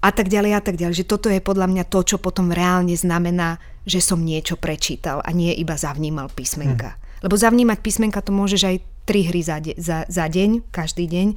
a 0.05 0.09
tak 0.13 0.29
ďalej 0.29 0.51
a 0.57 0.61
tak 0.61 0.75
ďalej. 0.77 1.01
Že 1.01 1.09
toto 1.09 1.27
je 1.29 1.41
podľa 1.41 1.69
mňa 1.69 1.83
to, 1.89 1.99
čo 2.05 2.17
potom 2.21 2.53
reálne 2.53 2.93
znamená, 2.93 3.57
že 3.85 4.01
som 4.01 4.21
niečo 4.21 4.57
prečítal 4.57 5.21
a 5.21 5.29
nie 5.33 5.53
iba 5.53 5.77
zavnímal 5.77 6.33
písmenka. 6.33 6.97
Hmm. 6.97 7.01
Lebo 7.25 7.35
zavnímať 7.37 7.79
písmenka 7.81 8.21
to 8.21 8.33
môžeš 8.33 8.61
aj 8.69 8.77
tri 9.05 9.25
hry 9.25 9.41
za, 9.45 9.57
de- 9.61 9.77
za, 9.77 10.05
za 10.09 10.25
deň, 10.25 10.69
každý 10.73 11.05
deň 11.09 11.27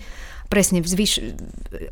presne 0.48 0.80
vzvyš, 0.80 1.36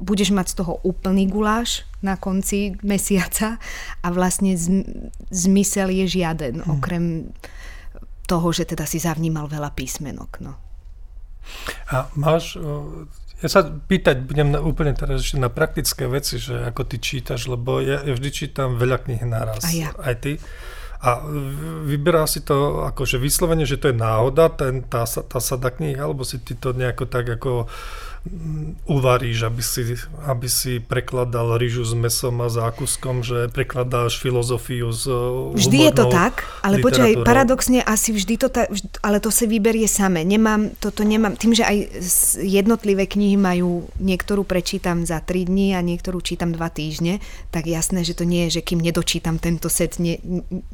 budeš 0.01 0.33
mať 0.33 0.47
z 0.53 0.55
toho 0.65 0.81
úplný 0.81 1.29
guláš 1.29 1.85
na 2.01 2.17
konci 2.17 2.81
mesiaca 2.81 3.61
a 4.01 4.09
vlastne 4.09 4.57
z, 4.57 4.83
zmysel 5.29 5.93
je 5.93 6.09
žiaden, 6.09 6.65
hmm. 6.65 6.73
okrem 6.81 7.05
toho, 8.27 8.49
že 8.51 8.67
teda 8.67 8.89
si 8.89 8.99
zavnímal 8.99 9.47
veľa 9.47 9.71
písmenok. 9.77 10.43
No. 10.43 10.59
A 11.95 12.11
máš, 12.19 12.59
ja 13.39 13.49
sa 13.53 13.63
pýtať 13.63 14.27
budem 14.27 14.51
na, 14.51 14.59
úplne 14.59 14.97
teraz 14.97 15.23
ešte 15.23 15.39
na 15.39 15.53
praktické 15.53 16.11
veci, 16.11 16.41
že 16.41 16.67
ako 16.67 16.83
ty 16.89 16.99
čítaš, 16.99 17.47
lebo 17.47 17.79
ja, 17.79 18.03
ja 18.03 18.13
vždy 18.17 18.31
čítam 18.35 18.75
veľa 18.81 19.07
kníh 19.07 19.23
naraz. 19.29 19.63
A 19.63 19.71
ja. 19.71 19.95
Aj 20.01 20.17
ty. 20.19 20.41
A 20.97 21.23
vyberá 21.87 22.25
si 22.25 22.41
to 22.43 22.89
akože 22.89 23.21
vyslovene, 23.21 23.69
že 23.69 23.77
to 23.79 23.93
je 23.93 24.01
náhoda, 24.01 24.49
ten, 24.51 24.83
tá, 24.89 25.05
tá 25.05 25.39
sada 25.39 25.69
knihy, 25.71 26.01
alebo 26.01 26.25
si 26.25 26.41
ty 26.41 26.57
to 26.57 26.73
nejako 26.73 27.05
tak 27.07 27.29
ako 27.37 27.69
uvaríš, 28.87 29.47
aby 29.47 29.63
si, 29.63 29.83
aby 30.27 30.49
si 30.51 30.79
prekladal 30.83 31.59
rýžu 31.59 31.87
s 31.87 31.95
mesom 31.95 32.43
a 32.43 32.49
zákuskom, 32.51 33.23
že 33.23 33.51
prekladáš 33.51 34.19
filozofiu 34.19 34.91
z 34.91 35.05
Vždy 35.55 35.91
je 35.91 35.93
to 35.95 36.07
tak, 36.11 36.47
ale 36.63 36.83
počkaj, 36.83 37.23
paradoxne 37.23 37.83
asi 37.83 38.15
vždy 38.15 38.35
to 38.39 38.49
tak, 38.51 38.71
ale 39.03 39.19
to 39.23 39.31
si 39.31 39.47
vyberie 39.47 39.87
same. 39.87 40.23
Nemám, 40.27 40.75
toto 40.79 41.07
nemám, 41.07 41.39
tým, 41.39 41.55
že 41.55 41.67
aj 41.67 42.03
jednotlivé 42.43 43.07
knihy 43.07 43.39
majú, 43.39 43.87
niektorú 44.03 44.43
prečítam 44.43 45.07
za 45.07 45.23
3 45.23 45.47
dní 45.47 45.75
a 45.75 45.81
niektorú 45.81 46.19
čítam 46.19 46.51
2 46.51 46.59
týždne, 46.71 47.23
tak 47.55 47.71
jasné, 47.71 48.03
že 48.03 48.19
to 48.19 48.27
nie 48.27 48.51
je, 48.51 48.61
že 48.61 48.67
kým 48.67 48.83
nedočítam 48.83 49.39
tento 49.39 49.71
set, 49.71 49.99
ne, 50.03 50.19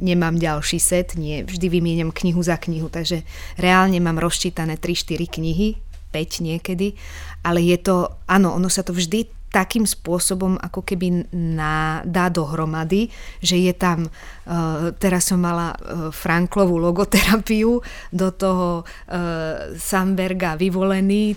nemám 0.01 0.41
ďalší 0.41 0.81
set, 0.81 1.15
nie, 1.21 1.45
vždy 1.45 1.67
vymieniam 1.69 2.11
knihu 2.13 2.41
za 2.41 2.57
knihu, 2.57 2.89
takže 2.89 3.25
reálne 3.61 4.01
mám 4.01 4.17
rozčítané 4.17 4.81
3-4 4.81 5.29
knihy 5.29 5.92
5 6.13 6.45
niekedy, 6.45 6.93
ale 7.41 7.65
je 7.65 7.81
to, 7.81 8.21
áno, 8.29 8.53
ono 8.53 8.69
sa 8.69 8.85
to 8.85 8.93
vždy 8.93 9.43
takým 9.53 9.85
spôsobom 9.85 10.57
ako 10.57 10.81
keby 10.81 11.29
na, 11.37 12.01
dá 12.09 12.33
dohromady, 12.33 13.13
že 13.45 13.61
je 13.61 13.77
tam, 13.77 14.09
uh, 14.09 14.97
teraz 14.97 15.29
som 15.29 15.45
mala 15.45 15.77
uh, 15.77 16.09
Franklovú 16.09 16.81
logoterapiu, 16.81 17.85
do 18.09 18.29
toho 18.33 18.83
uh, 18.83 19.77
Samberga 19.77 20.57
vyvolený, 20.57 21.37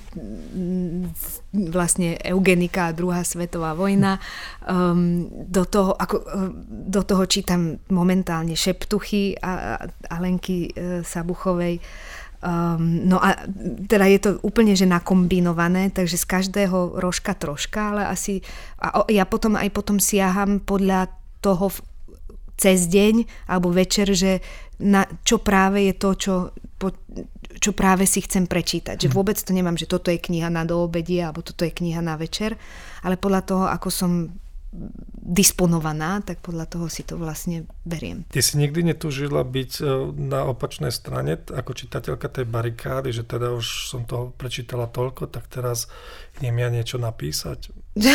vlastne 1.51 2.15
eugenika 2.23 2.87
a 2.89 2.95
druhá 2.95 3.23
svetová 3.23 3.75
vojna, 3.75 4.19
do, 5.47 5.63
toho, 5.67 5.95
ako, 5.95 6.15
do 6.91 7.01
toho 7.03 7.23
čítam 7.27 7.79
momentálne 7.91 8.55
Šeptuchy 8.55 9.39
a, 9.39 9.79
a 9.79 9.87
Alenky 10.15 10.71
uh, 10.71 11.03
Sabuchovej, 11.03 11.83
Um, 12.45 13.09
no 13.09 13.17
a 13.17 13.41
teda 13.89 14.05
je 14.05 14.19
to 14.21 14.31
úplne 14.45 14.77
že 14.77 14.85
nakombinované, 14.85 15.89
takže 15.89 16.21
z 16.21 16.25
každého 16.29 17.01
rožka 17.01 17.33
troška, 17.33 17.97
ale 17.97 18.05
asi 18.05 18.45
a 18.77 19.01
ja 19.09 19.25
potom 19.25 19.57
aj 19.57 19.73
potom 19.73 19.97
siaham 19.97 20.61
podľa 20.61 21.09
toho 21.41 21.73
cez 22.53 22.85
deň 22.85 23.49
alebo 23.49 23.73
večer, 23.73 24.13
že 24.13 24.45
na, 24.77 25.09
čo 25.25 25.41
práve 25.41 25.89
je 25.89 25.93
to, 25.97 26.09
čo, 26.13 26.33
po, 26.77 26.93
čo 27.57 27.73
práve 27.73 28.05
si 28.05 28.21
chcem 28.21 28.45
prečítať. 28.45 29.01
Že 29.01 29.09
mhm. 29.09 29.15
vôbec 29.17 29.37
to 29.41 29.49
nemám, 29.49 29.73
že 29.73 29.89
toto 29.89 30.13
je 30.13 30.21
kniha 30.21 30.53
na 30.53 30.69
doobedie 30.69 31.25
alebo 31.25 31.41
toto 31.41 31.65
je 31.65 31.73
kniha 31.73 32.05
na 32.05 32.13
večer, 32.13 32.61
ale 33.01 33.17
podľa 33.17 33.41
toho, 33.41 33.65
ako 33.73 33.89
som 33.89 34.11
disponovaná, 35.25 36.21
tak 36.21 36.37
podľa 36.45 36.69
toho 36.69 36.85
si 36.85 37.01
to 37.01 37.17
vlastne 37.17 37.65
beriem. 37.81 38.29
Ty 38.29 38.45
si 38.45 38.61
nikdy 38.61 38.93
netúžila 38.93 39.41
byť 39.41 39.71
e, 39.81 39.83
na 40.13 40.45
opačnej 40.45 40.93
strane 40.93 41.41
ako 41.49 41.73
čitateľka 41.73 42.29
tej 42.29 42.45
barikády, 42.45 43.09
že 43.09 43.25
teda 43.25 43.57
už 43.57 43.89
som 43.89 44.05
to 44.05 44.35
prečítala 44.37 44.85
toľko, 44.85 45.25
tak 45.33 45.49
teraz 45.49 45.89
idem 46.37 46.61
ja 46.61 46.69
niečo 46.69 47.01
napísať? 47.01 47.73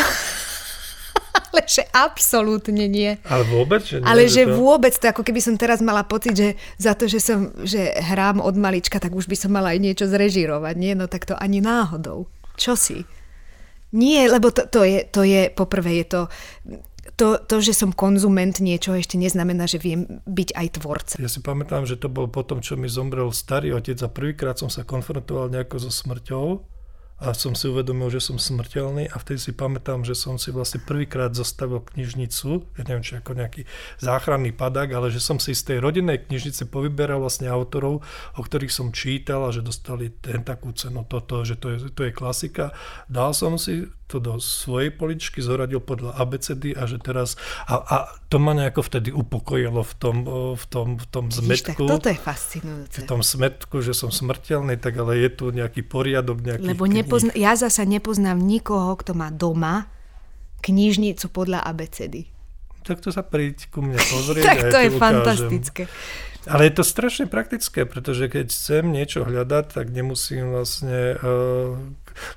Ale 1.51 1.67
že 1.67 1.83
absolútne 1.91 2.87
nie. 2.87 3.19
Ale 3.27 3.43
vôbec? 3.51 3.83
Že 3.83 4.03
nie, 4.03 4.07
Ale 4.07 4.31
že, 4.31 4.47
to... 4.47 4.55
vôbec 4.55 4.95
to, 4.95 5.11
ako 5.11 5.27
keby 5.27 5.43
som 5.43 5.59
teraz 5.59 5.83
mala 5.83 6.07
pocit, 6.07 6.39
že 6.39 6.49
za 6.79 6.95
to, 6.95 7.11
že 7.11 7.19
som 7.19 7.51
že 7.67 7.91
hrám 7.99 8.39
od 8.39 8.55
malička, 8.55 9.03
tak 9.03 9.11
už 9.11 9.27
by 9.27 9.35
som 9.35 9.51
mala 9.51 9.75
aj 9.75 9.83
niečo 9.83 10.07
zrežirovať. 10.07 10.75
Nie, 10.79 10.95
no 10.95 11.11
tak 11.11 11.27
to 11.27 11.35
ani 11.35 11.59
náhodou. 11.59 12.31
Čo 12.55 12.79
si? 12.79 13.03
Nie, 13.91 14.31
lebo 14.31 14.55
to, 14.55 14.71
to, 14.71 14.87
je, 14.87 15.03
to 15.07 15.27
je, 15.27 15.51
poprvé 15.51 16.03
je 16.03 16.07
to, 16.07 16.21
to, 17.19 17.43
to, 17.43 17.57
že 17.59 17.75
som 17.75 17.91
konzument 17.91 18.55
niečoho 18.63 18.97
ešte 18.97 19.19
neznamená, 19.19 19.67
že 19.67 19.83
viem 19.83 20.23
byť 20.25 20.49
aj 20.55 20.67
tvorca. 20.79 21.15
Ja 21.19 21.27
si 21.27 21.43
pamätám, 21.43 21.85
že 21.85 21.99
to 21.99 22.07
bol 22.07 22.31
potom, 22.31 22.63
čo 22.63 22.79
mi 22.79 22.87
zomrel 22.87 23.35
starý 23.35 23.75
otec 23.75 23.99
a 24.01 24.09
prvýkrát 24.09 24.57
som 24.57 24.71
sa 24.71 24.87
konfrontoval 24.87 25.51
nejako 25.51 25.83
so 25.83 25.91
smrťou 25.91 26.47
a 27.21 27.37
som 27.37 27.53
si 27.53 27.69
uvedomil, 27.69 28.09
že 28.09 28.25
som 28.25 28.41
smrteľný 28.41 29.13
a 29.13 29.17
vtedy 29.21 29.37
si 29.37 29.53
pamätám, 29.53 30.09
že 30.09 30.17
som 30.17 30.41
si 30.41 30.49
vlastne 30.49 30.81
prvýkrát 30.81 31.37
zostavil 31.37 31.85
knižnicu, 31.85 32.65
ja 32.81 32.83
neviem, 32.89 33.05
či 33.05 33.21
ako 33.21 33.37
nejaký 33.37 33.69
záchranný 34.01 34.57
padák, 34.57 34.89
ale 34.97 35.13
že 35.13 35.21
som 35.21 35.37
si 35.37 35.53
z 35.53 35.77
tej 35.77 35.79
rodinnej 35.85 36.25
knižnice 36.25 36.73
povyberal 36.73 37.21
vlastne 37.21 37.53
autorov, 37.53 38.01
o 38.35 38.41
ktorých 38.41 38.73
som 38.73 38.89
čítal 38.89 39.45
a 39.45 39.53
že 39.53 39.61
dostali 39.61 40.09
ten 40.17 40.41
takú 40.41 40.73
cenu, 40.73 41.05
toto, 41.05 41.45
že 41.45 41.61
to 41.61 41.77
je, 41.77 41.93
to 41.93 42.09
je 42.09 42.13
klasika. 42.17 42.73
Dal 43.05 43.37
som 43.37 43.61
si 43.61 43.85
to 44.11 44.19
do 44.19 44.43
svojej 44.43 44.91
poličky, 44.91 45.39
zoradil 45.39 45.79
podľa 45.79 46.19
ABCD 46.19 46.75
a 46.75 46.91
že 46.91 46.99
teraz, 46.99 47.39
a, 47.71 47.79
a 47.79 47.97
to 48.27 48.43
ma 48.43 48.59
nejako 48.59 48.83
vtedy 48.83 49.15
upokojilo 49.15 49.87
v 49.87 49.93
tom, 49.95 50.17
v 50.59 50.65
tom, 50.67 50.99
v 50.99 51.07
tom 51.07 51.25
zmetku. 51.31 51.47
Vidíš, 51.47 51.63
tak 51.63 51.79
toto 51.79 52.09
je 52.11 52.19
fascinujúce. 52.19 52.99
V 52.99 53.07
tom 53.07 53.23
smetku, 53.23 53.79
že 53.79 53.95
som 53.95 54.11
smrteľný, 54.11 54.75
tak 54.83 54.99
ale 54.99 55.23
je 55.23 55.31
tu 55.31 55.45
nejaký 55.55 55.87
poriadok, 55.87 56.43
nejaký 56.43 56.67
Lebo 56.67 56.91
nepozna- 56.91 57.37
ja 57.39 57.55
zasa 57.55 57.87
nepoznám 57.87 58.43
nikoho, 58.43 58.99
kto 58.99 59.15
má 59.15 59.31
doma 59.31 59.87
knižnicu 60.61 61.31
podľa 61.31 61.63
ABCD. 61.63 62.40
Tak 62.83 63.05
to 63.05 63.13
sa 63.13 63.21
príď 63.21 63.69
ku 63.69 63.85
mne 63.85 64.01
pozrieť. 64.01 64.45
tak 64.51 64.61
to 64.73 64.79
ja 64.79 64.85
je 64.87 64.91
fantastické. 64.97 65.83
Ale 66.49 66.73
je 66.73 66.81
to 66.81 66.85
strašne 66.89 67.29
praktické, 67.29 67.85
pretože 67.85 68.33
keď 68.33 68.49
chcem 68.49 68.89
niečo 68.89 69.29
hľadať, 69.29 69.77
tak 69.77 69.93
nemusím 69.93 70.57
vlastne... 70.57 71.21
Uh, 71.21 71.77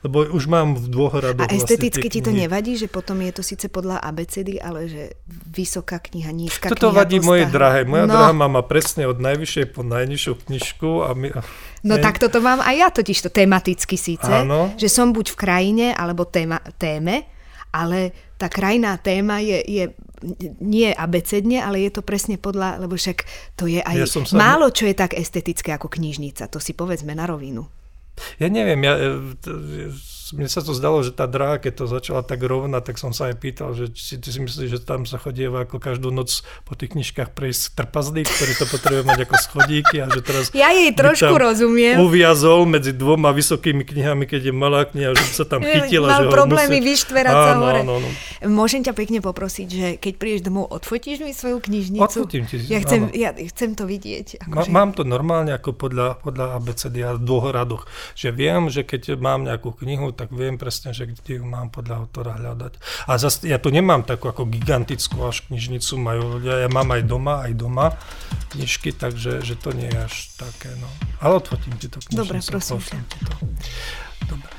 lebo 0.04 0.28
už 0.28 0.48
mám 0.52 0.76
v 0.76 0.86
dvoch 0.92 1.16
radoch 1.16 1.48
A 1.48 1.56
vlastne 1.56 1.76
esteticky 1.76 2.08
vlastne 2.08 2.16
ti 2.20 2.22
to 2.22 2.32
nevadí, 2.32 2.74
že 2.76 2.88
potom 2.92 3.20
je 3.24 3.32
to 3.32 3.44
síce 3.44 3.66
podľa 3.72 4.04
ABCD, 4.04 4.60
ale 4.60 4.92
že 4.92 5.04
vysoká 5.28 6.04
kniha, 6.04 6.30
nízka 6.36 6.68
Toto 6.68 6.92
kniha, 6.92 7.00
vadí 7.00 7.18
tlstá. 7.20 7.30
mojej 7.32 7.48
drahé. 7.48 7.80
Moja 7.88 8.06
no. 8.08 8.14
drahá 8.14 8.32
má 8.36 8.62
presne 8.64 9.08
od 9.08 9.18
najvyššej 9.24 9.66
po 9.72 9.82
najnižšiu 9.88 10.34
knižku. 10.48 10.90
A 11.04 11.10
my, 11.16 11.28
no 11.88 11.96
tak 12.00 12.20
toto 12.20 12.44
mám 12.44 12.60
aj 12.60 12.76
ja 12.76 12.88
totiž 12.92 13.18
to 13.24 13.30
tematicky 13.32 13.96
síce, 13.96 14.28
Áno. 14.28 14.76
že 14.76 14.92
som 14.92 15.16
buď 15.16 15.32
v 15.32 15.38
krajine 15.40 15.88
alebo 15.96 16.28
téma, 16.28 16.60
téme, 16.76 17.24
ale 17.72 18.12
tá 18.44 18.52
krajná 18.52 19.00
téma 19.00 19.40
je, 19.40 19.64
je 19.64 19.84
nie 20.60 20.92
abecedne, 20.92 21.64
ale 21.64 21.88
je 21.88 21.96
to 21.96 22.02
presne 22.04 22.36
podľa, 22.36 22.84
lebo 22.84 23.00
však 23.00 23.24
to 23.56 23.72
je 23.72 23.80
aj 23.80 23.96
Ja 23.96 24.08
som 24.08 24.28
sa- 24.28 24.36
málo 24.36 24.68
čo 24.72 24.84
je 24.84 24.96
tak 24.96 25.16
estetické 25.16 25.72
ako 25.72 25.88
knižnica, 25.88 26.52
to 26.52 26.60
si 26.60 26.76
povedzme 26.76 27.16
na 27.16 27.24
rovinu. 27.24 27.64
Ja 28.38 28.52
neviem, 28.52 28.84
ja, 28.84 29.00
e, 29.00 29.10
mne 30.34 30.50
sa 30.50 30.60
to 30.60 30.74
zdalo, 30.74 31.06
že 31.06 31.14
tá 31.14 31.30
dráha, 31.30 31.62
keď 31.62 31.74
to 31.80 31.86
začala 31.86 32.22
tak 32.22 32.42
rovna, 32.42 32.82
tak 32.82 32.98
som 32.98 33.14
sa 33.14 33.30
aj 33.30 33.36
pýtal, 33.38 33.72
že 33.78 33.94
či 33.94 34.18
ty 34.18 34.34
si 34.34 34.42
myslíš, 34.42 34.70
že 34.70 34.80
tam 34.82 35.06
sa 35.06 35.22
chodieva 35.22 35.64
ako 35.64 35.78
každú 35.78 36.10
noc 36.10 36.42
po 36.66 36.74
tých 36.74 36.98
knižkách 36.98 37.32
prejsť 37.32 37.78
trpazlík, 37.78 38.26
ktorý 38.26 38.54
to 38.58 38.66
potrebuje 38.68 39.04
mať 39.04 39.20
ako 39.26 39.36
schodíky 39.40 39.96
a 40.02 40.10
že 40.10 40.22
teraz 40.26 40.44
Ja 40.54 40.74
jej 40.74 40.90
trošku 40.92 41.34
rozumiem. 41.34 42.00
uviazol 42.00 42.66
medzi 42.66 42.96
dvoma 42.96 43.30
vysokými 43.36 43.84
knihami, 43.84 44.26
keď 44.26 44.50
je 44.50 44.54
malá 44.54 44.86
kniha, 44.88 45.14
že 45.14 45.26
sa 45.34 45.46
tam 45.46 45.62
chytila. 45.62 46.08
Mal 46.08 46.22
že 46.26 46.32
problémy 46.32 46.78
musí... 46.80 46.90
vyštverať 46.94 47.36
sa 47.36 47.52
hore. 47.60 47.82
áno, 47.84 47.94
áno. 48.00 48.10
Môžem 48.48 48.84
ťa 48.84 48.94
pekne 48.96 49.20
poprosiť, 49.20 49.68
že 49.68 49.88
keď 50.00 50.14
prídeš 50.16 50.42
domov, 50.48 50.72
odfotíš 50.72 51.20
mi 51.20 51.36
svoju 51.36 51.60
knižnicu? 51.60 52.04
Odfotím 52.04 52.48
ti, 52.48 52.62
Ja 52.72 52.80
chcem, 52.80 53.12
áno. 53.12 53.16
ja 53.16 53.30
chcem 53.36 53.76
to 53.76 53.84
vidieť. 53.84 54.48
Akože... 54.48 54.72
mám 54.72 54.96
to 54.96 55.04
normálne 55.04 55.52
ako 55.52 55.76
podľa, 55.76 56.24
podľa 56.24 56.56
ABCD 56.60 56.96
a 57.04 57.12
dvoch 57.20 57.52
radoch. 57.52 57.84
Že 58.16 58.30
viem, 58.32 58.62
že 58.72 58.88
keď 58.88 59.20
mám 59.20 59.44
nejakú 59.44 59.76
knihu, 59.76 60.16
tak 60.16 60.23
viem 60.32 60.56
presne, 60.56 60.96
že 60.96 61.10
kde 61.10 61.42
ju 61.42 61.44
mám 61.44 61.74
podľa 61.74 62.06
autora 62.06 62.38
hľadať. 62.40 62.74
A 63.10 63.20
zase 63.20 63.50
ja 63.50 63.60
tu 63.60 63.74
nemám 63.74 64.06
takú 64.06 64.30
ako 64.30 64.48
gigantickú 64.48 65.20
až 65.26 65.44
knižnicu, 65.50 66.00
majú 66.00 66.40
ľudia, 66.40 66.64
ja 66.64 66.70
mám 66.72 66.94
aj 66.94 67.02
doma, 67.04 67.44
aj 67.44 67.54
doma 67.58 67.88
knižky, 68.54 68.94
takže 68.94 69.42
že 69.42 69.56
to 69.58 69.74
nie 69.74 69.90
je 69.90 70.00
až 70.00 70.16
také. 70.38 70.70
No. 70.78 70.88
Ale 71.20 71.42
odfotím 71.42 71.76
ti 71.82 71.90
to 71.90 72.00
knižnicu. 72.00 72.20
Dobre, 72.22 72.38
prosím 72.40 72.80
to. 72.80 73.18
Dobre. 74.30 74.50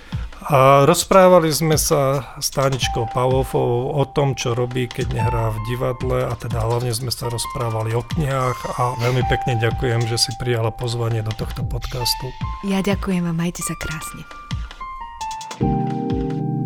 A 0.44 0.84
rozprávali 0.84 1.48
sme 1.48 1.80
sa 1.80 2.36
s 2.36 2.52
Táničkou 2.52 3.08
Pavlovou 3.16 3.96
o 3.96 4.04
tom, 4.04 4.36
čo 4.36 4.52
robí, 4.52 4.84
keď 4.84 5.16
nehrá 5.16 5.48
v 5.48 5.58
divadle 5.72 6.28
a 6.28 6.36
teda 6.36 6.60
hlavne 6.60 6.92
sme 6.92 7.08
sa 7.08 7.32
rozprávali 7.32 7.96
o 7.96 8.04
knihách 8.04 8.76
a 8.76 8.92
veľmi 9.00 9.24
pekne 9.32 9.56
ďakujem, 9.56 10.04
že 10.04 10.20
si 10.20 10.30
prijala 10.36 10.68
pozvanie 10.68 11.24
do 11.24 11.32
tohto 11.32 11.64
podcastu. 11.64 12.28
Ja 12.68 12.84
ďakujem 12.84 13.24
a 13.24 13.32
majte 13.32 13.64
sa 13.64 13.72
krásne. 13.72 14.20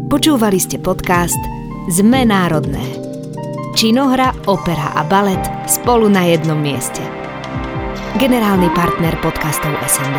Počúvali 0.09 0.57
ste 0.57 0.81
podcast 0.81 1.39
Sme 1.93 2.25
národné. 2.25 2.81
Činohra, 3.77 4.33
opera 4.49 4.97
a 4.97 5.05
balet 5.05 5.41
spolu 5.69 6.09
na 6.09 6.25
jednom 6.25 6.57
mieste. 6.59 7.05
Generálny 8.17 8.73
partner 8.73 9.13
podcastov 9.21 9.77
SND 9.85 10.19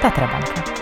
Tatra 0.00 0.26
Banka. 0.26 0.79